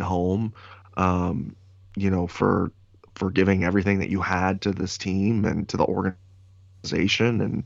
home. 0.01 0.53
Um, 0.97 1.57
you 1.97 2.11
know, 2.11 2.27
for 2.27 2.71
for 3.15 3.31
giving 3.31 3.65
everything 3.65 3.99
that 3.99 4.09
you 4.11 4.21
had 4.21 4.61
to 4.63 4.73
this 4.73 4.99
team 4.99 5.45
and 5.45 5.69
to 5.69 5.77
the 5.77 5.85
organization. 5.85 7.41
And 7.41 7.65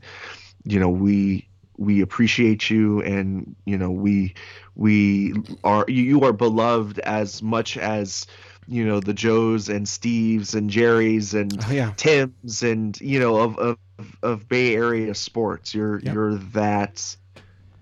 you 0.63 0.79
know, 0.79 0.89
we 0.89 1.47
we 1.77 2.01
appreciate 2.01 2.69
you, 2.69 3.01
and 3.01 3.55
you 3.65 3.77
know, 3.77 3.91
we 3.91 4.33
we 4.75 5.33
are 5.63 5.85
you 5.87 6.23
are 6.23 6.33
beloved 6.33 6.99
as 6.99 7.41
much 7.41 7.77
as 7.77 8.25
you 8.67 8.85
know 8.85 8.99
the 8.99 9.13
Joes 9.13 9.69
and 9.69 9.85
Steves 9.85 10.53
and 10.55 10.69
Jerry's 10.69 11.33
and 11.33 11.53
Oh 11.67 11.71
yeah. 11.71 11.93
Tim's 11.95 12.63
and 12.63 12.99
you 12.99 13.19
know 13.19 13.37
of 13.37 13.57
of, 13.57 13.77
of 14.23 14.49
Bay 14.49 14.75
Area 14.75 15.15
sports. 15.15 15.73
You're 15.73 15.99
Yep. 15.99 16.13
you're 16.13 16.35
that 16.35 17.15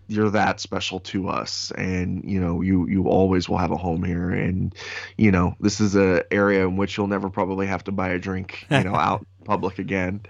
you're 0.07 0.29
that 0.29 0.59
special 0.59 0.99
to 0.99 1.27
us 1.29 1.71
and 1.77 2.23
you 2.29 2.39
know 2.39 2.61
you 2.61 2.87
you 2.87 3.07
always 3.07 3.49
will 3.49 3.57
have 3.57 3.71
a 3.71 3.77
home 3.77 4.03
here 4.03 4.29
and 4.29 4.75
you 5.17 5.31
know 5.31 5.55
this 5.59 5.79
is 5.81 5.95
a 5.95 6.23
area 6.31 6.67
in 6.67 6.77
which 6.77 6.95
you'll 6.97 7.07
never 7.07 7.29
probably 7.29 7.65
have 7.65 7.83
to 7.83 7.91
buy 7.91 8.09
a 8.09 8.19
drink 8.19 8.65
you 8.69 8.83
know 8.83 8.95
out 8.95 9.25
public 9.45 9.79
again 9.79 10.21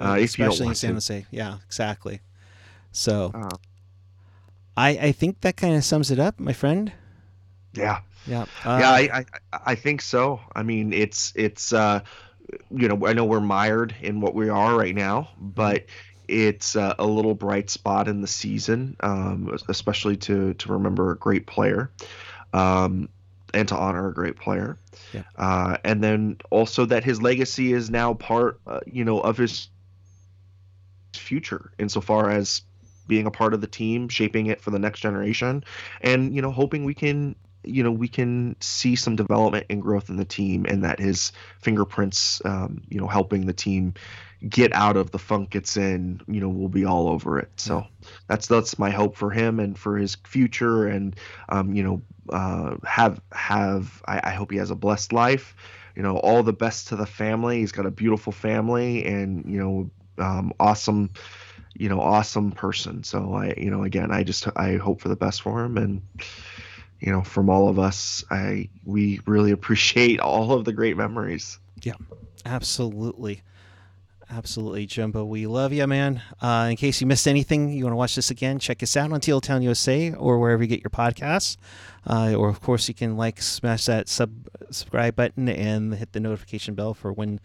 Uh, 0.00 0.16
if 0.18 0.38
you 0.38 0.44
don't 0.44 0.52
especially 0.52 0.66
in 0.68 0.74
San. 0.74 0.92
Jose. 0.94 1.26
Yeah, 1.30 1.58
exactly. 1.66 2.20
So 2.92 3.30
uh, 3.34 3.56
I 4.76 4.90
I 5.08 5.12
think 5.12 5.40
that 5.42 5.56
kind 5.56 5.74
of 5.76 5.84
sums 5.84 6.10
it 6.10 6.18
up, 6.18 6.38
my 6.40 6.52
friend. 6.52 6.92
yeah 7.74 8.00
Yeah. 8.26 8.46
Uh, 8.64 8.78
yeah 8.80 8.90
I, 8.90 9.00
I 9.12 9.24
i 9.72 9.74
think 9.74 10.00
so 10.02 10.40
i 10.54 10.62
mean 10.62 10.92
it's 10.92 11.32
it's 11.36 11.72
uh 11.72 12.00
you 12.70 12.88
know 12.88 13.06
i 13.06 13.12
know 13.12 13.24
we're 13.24 13.40
mired 13.40 13.94
in 14.02 14.20
what 14.20 14.34
we 14.34 14.48
are 14.48 14.76
right 14.76 14.94
now 14.94 15.28
but 15.38 15.84
it's 16.28 16.76
uh, 16.76 16.94
a 16.98 17.06
little 17.06 17.34
bright 17.34 17.70
spot 17.70 18.06
in 18.08 18.20
the 18.20 18.26
season 18.26 18.96
um 19.00 19.58
especially 19.68 20.16
to 20.16 20.54
to 20.54 20.72
remember 20.72 21.10
a 21.10 21.16
great 21.16 21.46
player 21.46 21.90
um 22.52 23.08
and 23.54 23.68
to 23.68 23.76
honor 23.76 24.08
a 24.08 24.14
great 24.14 24.36
player 24.36 24.78
Yeah. 25.12 25.22
uh 25.36 25.78
and 25.84 26.02
then 26.04 26.36
also 26.50 26.84
that 26.86 27.02
his 27.04 27.20
legacy 27.22 27.72
is 27.72 27.90
now 27.90 28.14
part 28.14 28.60
uh, 28.66 28.80
you 28.86 29.04
know 29.04 29.20
of 29.20 29.36
his 29.38 29.68
future 31.14 31.72
insofar 31.78 32.30
as 32.30 32.62
being 33.06 33.26
a 33.26 33.30
part 33.30 33.54
of 33.54 33.60
the 33.60 33.66
team 33.66 34.08
shaping 34.08 34.46
it 34.46 34.60
for 34.60 34.70
the 34.70 34.78
next 34.78 35.00
generation 35.00 35.64
and 36.02 36.34
you 36.34 36.42
know 36.42 36.50
hoping 36.50 36.84
we 36.84 36.94
can 36.94 37.34
you 37.64 37.82
know 37.82 37.90
we 37.90 38.08
can 38.08 38.54
see 38.60 38.94
some 38.94 39.16
development 39.16 39.66
and 39.70 39.82
growth 39.82 40.10
in 40.10 40.16
the 40.16 40.24
team 40.24 40.66
and 40.68 40.84
that 40.84 40.98
his 40.98 41.32
fingerprints 41.60 42.42
um, 42.44 42.82
you 42.88 43.00
know 43.00 43.06
helping 43.06 43.46
the 43.46 43.52
team 43.52 43.94
get 44.46 44.72
out 44.72 44.96
of 44.96 45.10
the 45.10 45.18
funk 45.18 45.56
it's 45.56 45.76
in 45.76 46.20
you 46.28 46.40
know 46.40 46.48
we'll 46.48 46.68
be 46.68 46.84
all 46.84 47.08
over 47.08 47.38
it. 47.38 47.50
So 47.56 47.86
that's 48.28 48.46
that's 48.46 48.78
my 48.78 48.90
hope 48.90 49.16
for 49.16 49.30
him 49.30 49.58
and 49.58 49.76
for 49.76 49.96
his 49.96 50.16
future 50.24 50.86
and 50.86 51.16
um, 51.48 51.74
you 51.74 51.82
know 51.82 52.02
uh, 52.30 52.76
have 52.84 53.20
have 53.32 54.02
I, 54.06 54.20
I 54.24 54.30
hope 54.30 54.50
he 54.50 54.58
has 54.58 54.70
a 54.70 54.76
blessed 54.76 55.12
life. 55.12 55.56
You 55.96 56.02
know 56.02 56.18
all 56.18 56.42
the 56.42 56.52
best 56.52 56.88
to 56.88 56.96
the 56.96 57.06
family. 57.06 57.58
He's 57.58 57.72
got 57.72 57.86
a 57.86 57.90
beautiful 57.90 58.32
family 58.32 59.04
and 59.04 59.44
you 59.50 59.58
know 59.58 59.90
um, 60.24 60.52
awesome 60.60 61.10
you 61.74 61.88
know 61.88 62.00
awesome 62.00 62.52
person. 62.52 63.02
So 63.02 63.34
i 63.34 63.54
you 63.56 63.70
know 63.70 63.82
again 63.82 64.12
i 64.12 64.22
just 64.22 64.46
i 64.56 64.76
hope 64.76 65.00
for 65.00 65.08
the 65.08 65.16
best 65.16 65.42
for 65.42 65.64
him 65.64 65.76
and 65.76 66.02
you 67.00 67.10
know 67.10 67.22
from 67.22 67.48
all 67.48 67.68
of 67.68 67.78
us 67.78 68.24
i 68.30 68.68
we 68.84 69.20
really 69.26 69.50
appreciate 69.58 70.20
all 70.20 70.52
of 70.52 70.64
the 70.64 70.72
great 70.72 70.96
memories. 70.96 71.58
Yeah, 71.82 71.94
Absolutely. 72.44 73.42
Absolutely, 74.30 74.84
Jumbo. 74.84 75.24
We 75.24 75.46
love 75.46 75.72
you, 75.72 75.86
man. 75.86 76.20
Uh, 76.40 76.68
in 76.70 76.76
case 76.76 77.00
you 77.00 77.06
missed 77.06 77.26
anything, 77.26 77.70
you 77.70 77.84
want 77.84 77.92
to 77.92 77.96
watch 77.96 78.14
this 78.14 78.30
again, 78.30 78.58
check 78.58 78.82
us 78.82 78.94
out 78.94 79.10
on 79.10 79.20
Teal 79.20 79.40
Town 79.40 79.62
USA 79.62 80.12
or 80.12 80.38
wherever 80.38 80.62
you 80.62 80.68
get 80.68 80.82
your 80.82 80.90
podcasts. 80.90 81.56
Uh, 82.06 82.34
or, 82.34 82.50
of 82.50 82.60
course, 82.60 82.88
you 82.88 82.94
can 82.94 83.16
like, 83.16 83.40
smash 83.40 83.86
that 83.86 84.08
sub 84.08 84.30
subscribe 84.66 85.16
button 85.16 85.48
and 85.48 85.94
hit 85.94 86.12
the 86.12 86.20
notification 86.20 86.74
bell 86.74 86.92
for 86.92 87.10
when 87.10 87.40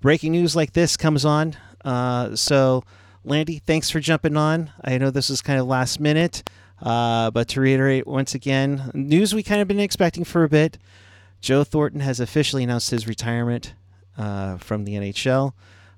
breaking 0.00 0.32
news 0.32 0.56
like 0.56 0.72
this 0.72 0.96
comes 0.96 1.24
on. 1.24 1.56
Uh, 1.84 2.34
so, 2.34 2.82
Landy, 3.24 3.60
thanks 3.60 3.88
for 3.88 4.00
jumping 4.00 4.36
on. 4.36 4.72
I 4.82 4.98
know 4.98 5.10
this 5.10 5.30
is 5.30 5.40
kind 5.40 5.60
of 5.60 5.68
last 5.68 6.00
minute, 6.00 6.42
uh, 6.82 7.30
but 7.30 7.46
to 7.48 7.60
reiterate 7.60 8.08
once 8.08 8.34
again, 8.34 8.90
news 8.92 9.34
we 9.34 9.44
kind 9.44 9.60
of 9.60 9.68
been 9.68 9.78
expecting 9.78 10.24
for 10.24 10.42
a 10.42 10.48
bit. 10.48 10.78
Joe 11.40 11.62
Thornton 11.62 12.00
has 12.00 12.18
officially 12.18 12.64
announced 12.64 12.90
his 12.90 13.06
retirement 13.06 13.74
uh, 14.18 14.56
from 14.58 14.84
the 14.84 14.94
NHL. 14.94 15.52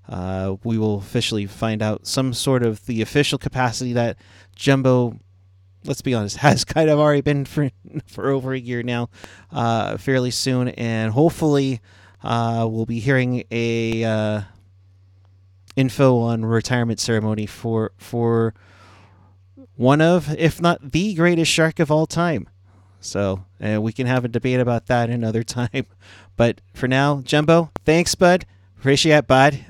Uh, 0.09 0.57
we 0.63 0.79
will 0.79 0.99
officially 0.99 1.47
find 1.47 1.83
out 1.83 2.07
some 2.07 2.33
sort 2.33 2.63
of 2.63 2.87
the 2.87 3.03
official 3.03 3.39
capacity 3.39 3.93
that 3.93 4.17
Jumbo, 4.55 5.19
let's 5.85 6.03
be 6.03 6.15
honest, 6.15 6.37
has 6.39 6.65
kind 6.65 6.89
of 6.89 6.99
already 6.99 7.21
been 7.23 7.45
for 7.45 7.71
for 8.07 8.31
over 8.31 8.53
a 8.53 8.59
year 8.59 8.83
now, 8.83 9.09
uh, 9.51 9.97
fairly 9.97 10.31
soon, 10.31 10.69
and 10.69 11.13
hopefully 11.13 11.81
uh, 12.23 12.67
we'll 12.71 12.87
be 12.87 13.01
hearing 13.01 13.45
a 13.51 14.05
uh, 14.05 14.41
info 15.75 16.19
on 16.19 16.45
retirement 16.45 17.01
ceremony 17.01 17.47
for 17.47 17.93
for 17.99 18.55
one 19.77 20.01
of, 20.01 20.35
if 20.39 20.61
not 20.61 20.93
the 20.93 21.15
greatest 21.15 21.51
shark 21.53 21.79
of 21.79 21.91
all 21.91 22.07
time. 22.07 22.49
So 23.01 23.45
uh, 23.63 23.81
we 23.81 23.93
can 23.93 24.07
have 24.07 24.25
a 24.25 24.29
debate 24.29 24.59
about 24.59 24.87
that 24.87 25.11
another 25.11 25.43
time. 25.43 25.87
But 26.37 26.61
for 26.75 26.89
now, 26.89 27.21
Jumbo, 27.23 27.71
thanks, 27.85 28.15
bud. 28.15 28.47
Appreciate 28.79 29.17
it, 29.17 29.27
bud. 29.27 29.67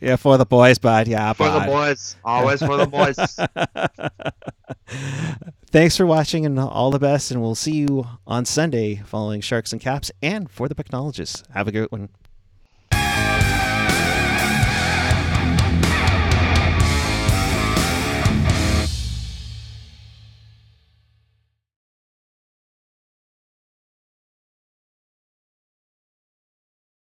Yeah, 0.00 0.16
for 0.16 0.36
the 0.36 0.46
boys, 0.46 0.78
bud. 0.78 1.08
Yeah, 1.08 1.32
for 1.32 1.50
the 1.50 1.60
boys 1.60 2.16
always 2.24 2.60
for 2.60 2.76
the 2.76 2.86
boys 2.86 3.16
Thanks 5.70 5.96
for 5.96 6.04
watching 6.04 6.44
and 6.44 6.58
all 6.58 6.90
the 6.90 6.98
best. 6.98 7.30
And 7.30 7.40
we'll 7.40 7.54
see 7.54 7.72
you 7.72 8.04
on 8.26 8.44
Sunday 8.44 8.96
following 8.96 9.40
Sharks 9.40 9.72
and 9.72 9.80
Caps 9.80 10.10
and 10.20 10.50
for 10.50 10.68
the 10.68 10.74
Pucknologists. 10.74 11.48
Have 11.52 11.68
a 11.68 11.72
good 11.72 11.90
one. 11.92 12.08